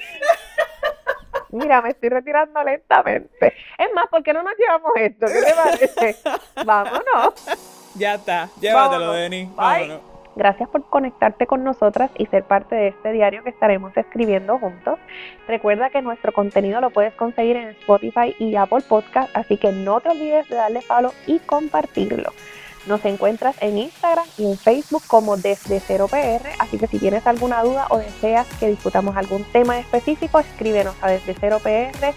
[1.51, 3.55] Mira, me estoy retirando lentamente.
[3.79, 5.27] Es más, ¿por qué no nos llevamos esto?
[5.29, 6.17] ¿Qué te parece?
[6.67, 7.33] Vámonos.
[7.95, 9.49] Ya está, llévatelo, Denis.
[9.57, 10.01] Vámonos.
[10.35, 14.99] Gracias por conectarte con nosotras y ser parte de este diario que estaremos escribiendo juntos.
[15.49, 20.03] Recuerda que nuestro contenido lo puedes conseguir en Spotify y Apple Podcast, así que no
[20.03, 22.31] te olvides de darle follow y compartirlo.
[22.87, 27.27] Nos encuentras en Instagram y en Facebook como Desde Cero PR, así que si tienes
[27.27, 32.15] alguna duda o deseas que discutamos algún tema específico, escríbenos a desde cero PR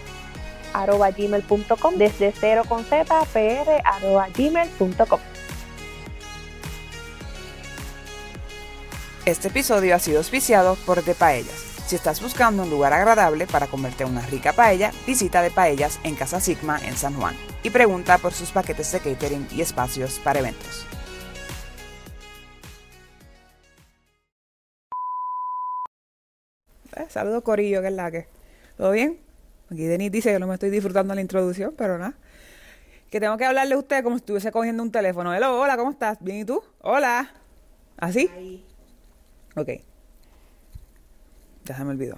[1.96, 4.28] desde cero con z pr arroba
[9.26, 13.66] Este episodio ha sido auspiciado por De Paellas si estás buscando un lugar agradable para
[13.66, 17.34] comerte una rica paella, visita de Paellas en Casa Sigma en San Juan
[17.64, 20.86] y pregunta por sus paquetes de catering y espacios para eventos.
[26.94, 28.28] Eh, saludos Corillo, que es la que.
[28.76, 29.18] ¿Todo bien?
[29.68, 32.14] Aquí Denis dice que no me estoy disfrutando la introducción, pero nada.
[33.10, 35.34] Que tengo que hablarle a usted como si estuviese cogiendo un teléfono.
[35.34, 36.18] Hello, hola, ¿cómo estás?
[36.20, 36.62] ¿Bien y tú?
[36.82, 37.32] Hola.
[37.96, 38.30] ¿Así?
[38.36, 38.64] Ahí.
[39.56, 39.89] Ok.
[41.70, 42.16] Ya se me olvidó.